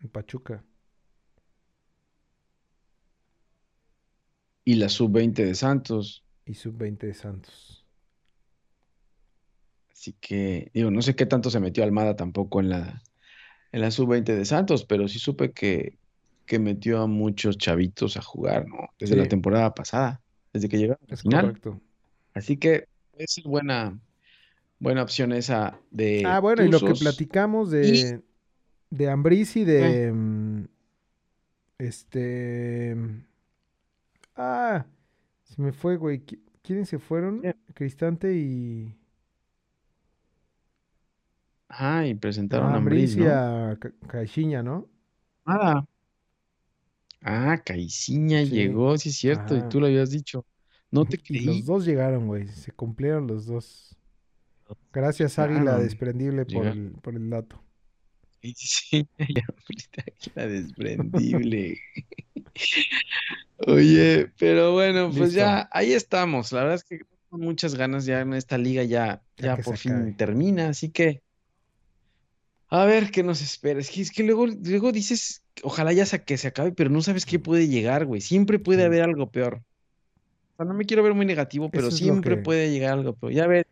en 0.00 0.08
Pachuca. 0.10 0.64
Y 4.64 4.74
la 4.74 4.88
sub-20 4.90 5.32
de 5.44 5.54
Santos. 5.54 6.23
Y 6.46 6.54
sub-20 6.54 6.98
de 7.06 7.14
Santos. 7.14 7.84
Así 9.90 10.14
que, 10.20 10.70
digo, 10.74 10.90
no 10.90 11.00
sé 11.02 11.14
qué 11.14 11.24
tanto 11.24 11.50
se 11.50 11.60
metió 11.60 11.84
Almada 11.84 12.16
tampoco 12.16 12.60
en 12.60 12.68
la, 12.68 13.02
en 13.72 13.80
la 13.80 13.90
sub-20 13.90 14.24
de 14.34 14.44
Santos, 14.44 14.84
pero 14.84 15.08
sí 15.08 15.18
supe 15.18 15.52
que, 15.52 15.96
que 16.46 16.58
metió 16.58 17.00
a 17.00 17.06
muchos 17.06 17.56
chavitos 17.56 18.16
a 18.16 18.22
jugar, 18.22 18.66
¿no? 18.68 18.88
Desde 18.98 19.16
la 19.16 19.28
temporada 19.28 19.74
pasada, 19.74 20.20
desde 20.52 20.68
que 20.68 20.78
llegaron 20.78 21.02
al 21.08 21.14
Es 21.14 21.22
final. 21.22 21.46
correcto. 21.46 21.80
Así 22.34 22.56
que 22.56 22.88
es 23.16 23.40
buena, 23.44 23.98
buena 24.78 25.02
opción 25.02 25.32
esa 25.32 25.78
de 25.90 26.22
Ah, 26.26 26.40
bueno, 26.40 26.64
y 26.64 26.68
lo 26.68 26.80
que 26.80 26.94
platicamos 26.94 27.70
de, 27.70 28.20
de 28.90 29.10
Ambriz 29.10 29.56
y 29.56 29.64
de 29.64 30.12
mm, 30.12 30.64
este 31.78 32.96
ah, 34.36 34.84
se 35.54 35.62
me 35.62 35.72
fue, 35.72 35.96
güey. 35.96 36.24
¿Qui- 36.24 36.40
¿Quiénes 36.62 36.88
se 36.88 36.98
fueron? 36.98 37.42
Cristante 37.74 38.34
y 38.36 38.94
Ah, 41.68 42.06
y 42.06 42.14
presentaron 42.14 42.70
a 42.70 42.74
a 42.74 42.76
Ambriz 42.76 43.12
Ambriz, 43.12 43.16
y 43.16 43.20
¿no? 43.20 43.34
a 43.34 43.76
Ca- 43.78 43.92
Caixinha, 44.08 44.62
¿no? 44.62 44.88
Nada. 45.46 45.86
Ah, 47.22 47.60
Caiciña 47.64 48.44
Sí. 48.44 48.50
llegó, 48.50 48.96
sí 48.98 49.08
es 49.08 49.16
cierto, 49.16 49.56
y 49.56 49.62
tú 49.68 49.80
lo 49.80 49.86
habías 49.86 50.10
dicho. 50.10 50.44
No 50.90 51.04
te 51.04 51.16
Y 51.28 51.40
los 51.40 51.56
creí. 51.56 51.62
dos 51.62 51.84
llegaron, 51.84 52.26
güey. 52.26 52.48
Se 52.48 52.70
cumplieron 52.72 53.26
los 53.26 53.46
dos. 53.46 53.96
Gracias, 54.92 55.38
Águila 55.38 55.78
Desprendible, 55.78 56.46
por 56.46 56.66
el, 56.66 56.92
por 57.02 57.14
el 57.14 57.28
dato. 57.30 57.62
Sí, 58.42 58.54
sí, 58.56 59.08
ya 59.18 59.42
ahorita 59.48 60.04
aquí 60.06 60.30
la 60.34 60.46
desprendible. 60.46 61.78
Oye, 63.66 64.30
pero 64.38 64.72
bueno, 64.72 65.06
pues 65.08 65.20
Listo. 65.32 65.36
ya 65.38 65.68
ahí 65.72 65.92
estamos. 65.92 66.52
La 66.52 66.60
verdad 66.60 66.74
es 66.76 66.84
que 66.84 67.00
con 67.30 67.40
muchas 67.40 67.74
ganas 67.74 68.04
ya 68.04 68.20
en 68.20 68.34
esta 68.34 68.58
liga 68.58 68.82
ya, 68.84 69.22
Ya 69.38 69.56
por 69.56 69.76
fin 69.76 69.92
acabe. 69.92 70.12
termina, 70.12 70.68
así 70.68 70.90
que 70.90 71.22
A 72.68 72.84
ver 72.86 73.10
qué 73.10 73.22
nos 73.22 73.40
espera. 73.40 73.78
Es 73.78 73.90
que, 73.90 74.02
es 74.02 74.10
que 74.10 74.24
luego, 74.24 74.46
luego 74.46 74.90
dices, 74.90 75.42
ojalá 75.62 75.92
ya 75.92 76.06
se, 76.06 76.22
que 76.24 76.36
se 76.36 76.48
acabe, 76.48 76.72
pero 76.72 76.90
no 76.90 77.02
sabes 77.02 77.24
qué 77.24 77.38
puede 77.38 77.68
llegar, 77.68 78.04
güey. 78.06 78.20
Siempre 78.20 78.58
puede 78.58 78.80
Sí. 78.80 78.86
haber 78.86 79.02
algo 79.02 79.30
peor. 79.30 79.62
O 80.54 80.56
sea, 80.56 80.66
no 80.66 80.74
me 80.74 80.84
quiero 80.84 81.02
ver 81.04 81.14
muy 81.14 81.26
negativo, 81.26 81.70
pero 81.70 81.88
Eso 81.88 81.96
siempre 81.96 82.36
que- 82.36 82.42
puede 82.42 82.70
llegar 82.72 82.94
algo 82.94 83.14
peor. 83.14 83.32
Ya 83.32 83.46
ves, 83.46 83.66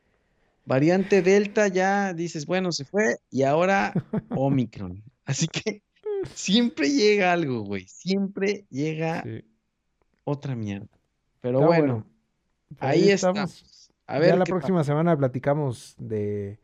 variante 0.67 1.21
Delta, 1.23 1.67
ya 1.69 2.13
dices, 2.15 2.47
bueno, 2.47 2.71
se 2.71 2.85
fue, 2.85 3.17
y 3.31 3.43
ahora 3.43 3.93
Omicron. 4.31 5.03
Así 5.25 5.49
que 5.49 5.83
siempre 6.35 6.89
llega 6.91 7.33
algo, 7.33 7.63
güey. 7.63 7.87
Siempre 7.89 8.67
llega 8.71 9.23
Sí. 9.25 9.45
Otra 10.25 10.55
mierda. 10.55 10.87
Pero 11.41 11.59
Está 11.61 11.67
bueno, 11.67 12.07
Por 12.79 12.89
ahí 12.89 13.11
estamos. 13.11 13.91
A 14.07 14.19
ver 14.19 14.31
ya 14.31 14.37
la 14.37 14.45
próxima 14.45 14.85
semana 14.85 15.17
platicamos 15.17 15.95
de. 15.99 16.59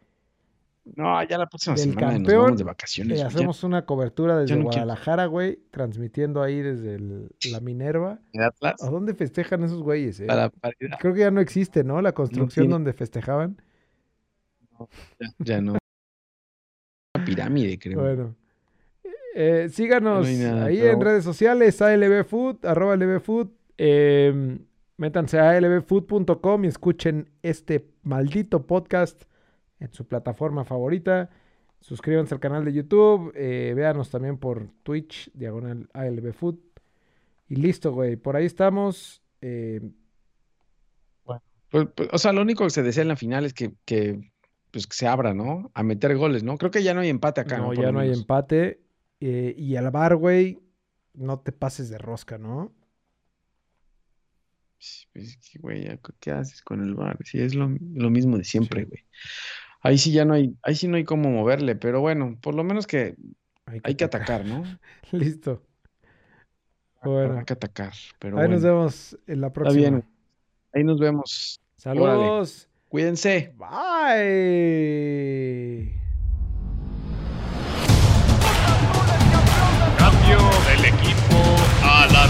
No, 0.96 1.22
ya 1.24 1.36
la 1.36 1.46
próxima 1.46 1.76
Del 1.76 1.90
semana 1.90 2.18
nos 2.18 2.32
vamos 2.32 2.58
de 2.58 2.64
vacaciones. 2.64 3.18
Ya 3.18 3.26
hacemos 3.26 3.62
una 3.62 3.84
cobertura 3.84 4.38
desde 4.38 4.56
no. 4.56 4.64
Guadalajara, 4.64 5.26
güey, 5.26 5.58
transmitiendo 5.70 6.42
ahí 6.42 6.62
desde 6.62 6.94
el- 6.94 7.28
la 7.52 7.60
Minerva. 7.60 8.20
¿A 8.38 8.90
dónde 8.90 9.14
festejan 9.14 9.62
esos 9.64 9.82
güeyes? 9.82 10.18
eh? 10.20 10.26
para. 10.26 10.50
Creo 10.98 11.12
que 11.12 11.20
ya 11.20 11.30
no 11.30 11.40
existe, 11.42 11.84
¿no? 11.84 12.00
La 12.00 12.12
construcción 12.12 12.70
donde 12.70 12.92
festejaban. 12.94 13.60
Ya, 15.20 15.28
ya 15.38 15.60
no. 15.60 15.72
Una 17.14 17.24
pirámide, 17.24 17.78
creo. 17.78 18.00
Bueno. 18.00 18.34
Eh, 19.40 19.68
síganos 19.68 20.22
No 20.22 20.26
hay 20.26 20.36
nada, 20.36 20.64
ahí 20.64 20.78
pero- 20.80 20.92
en 20.94 21.00
redes 21.00 21.22
sociales, 21.22 21.80
ALBFood, 21.80 22.66
arroba 22.66 22.94
ALBFood. 22.94 23.46
Eh, 23.76 24.58
métanse 24.96 25.38
a 25.38 25.50
albfood.com 25.50 26.64
y 26.64 26.66
escuchen 26.66 27.30
este 27.42 27.86
maldito 28.02 28.66
podcast 28.66 29.22
en 29.78 29.92
su 29.92 30.08
plataforma 30.08 30.64
favorita. 30.64 31.30
Suscríbanse 31.80 32.34
al 32.34 32.40
canal 32.40 32.64
de 32.64 32.72
YouTube. 32.72 33.30
Eh, 33.36 33.74
véanos 33.76 34.10
también 34.10 34.38
por 34.38 34.70
Twitch, 34.82 35.30
diagonal 35.34 35.88
ALBFood. 35.92 36.56
Y 37.48 37.54
listo, 37.56 37.92
güey. 37.92 38.16
Por 38.16 38.34
ahí 38.34 38.44
estamos. 38.46 39.22
Eh, 39.40 39.80
Pues, 41.70 41.86
pues, 41.94 42.08
o 42.12 42.18
sea, 42.18 42.32
lo 42.32 42.40
único 42.42 42.64
que 42.64 42.70
se 42.70 42.82
desea 42.82 43.02
en 43.02 43.08
la 43.08 43.16
final 43.16 43.44
es 43.44 43.52
que, 43.54 43.72
que, 43.84 44.32
pues, 44.70 44.86
que 44.86 44.96
se 44.96 45.06
abra, 45.06 45.34
¿no? 45.34 45.70
A 45.74 45.82
meter 45.82 46.16
goles, 46.16 46.42
¿no? 46.42 46.56
Creo 46.56 46.70
que 46.70 46.82
ya 46.82 46.94
no 46.94 47.00
hay 47.02 47.08
empate 47.10 47.42
acá, 47.42 47.58
¿no? 47.58 47.74
ya 47.74 47.92
no 47.92 48.00
hay 48.00 48.10
empate. 48.12 48.80
Eh, 49.20 49.54
y 49.56 49.76
al 49.76 49.90
bar, 49.90 50.16
güey, 50.16 50.60
no 51.14 51.40
te 51.40 51.52
pases 51.52 51.90
de 51.90 51.98
rosca, 51.98 52.38
¿no? 52.38 52.72
Pues, 55.12 55.38
güey, 55.60 55.88
¿qué 56.20 56.30
haces 56.30 56.62
con 56.62 56.82
el 56.82 56.94
bar? 56.94 57.18
Sí, 57.24 57.40
es 57.40 57.54
lo, 57.54 57.68
lo 57.94 58.10
mismo 58.10 58.38
de 58.38 58.44
siempre, 58.44 58.82
Sí. 58.82 58.86
güey. 58.88 59.04
Ahí 59.80 59.98
sí 59.98 60.12
ya 60.12 60.24
no 60.24 60.34
hay, 60.34 60.56
ahí 60.62 60.74
sí 60.74 60.88
no 60.88 60.96
hay 60.96 61.04
cómo 61.04 61.30
moverle, 61.30 61.74
pero 61.76 62.00
bueno, 62.00 62.38
por 62.40 62.54
lo 62.54 62.64
menos 62.64 62.86
que 62.86 63.16
hay 63.66 63.94
que 63.94 64.04
atacar, 64.04 64.44
¿no? 64.44 64.62
Listo. 65.12 65.62
Bueno, 67.02 67.38
Hay 67.38 67.44
que 67.44 67.52
atacar, 67.52 67.92
pero 68.18 68.38
ahí 68.38 68.48
nos 68.48 68.60
bueno. 68.62 68.76
vemos 68.76 69.16
en 69.26 69.40
la 69.40 69.46
Está 69.48 69.54
próxima. 69.54 69.80
bien. 69.90 70.04
Ahí 70.72 70.84
nos 70.84 70.98
vemos. 70.98 71.60
Saludos. 71.76 72.68
Cuídense. 72.88 73.54
Bye. 73.56 74.78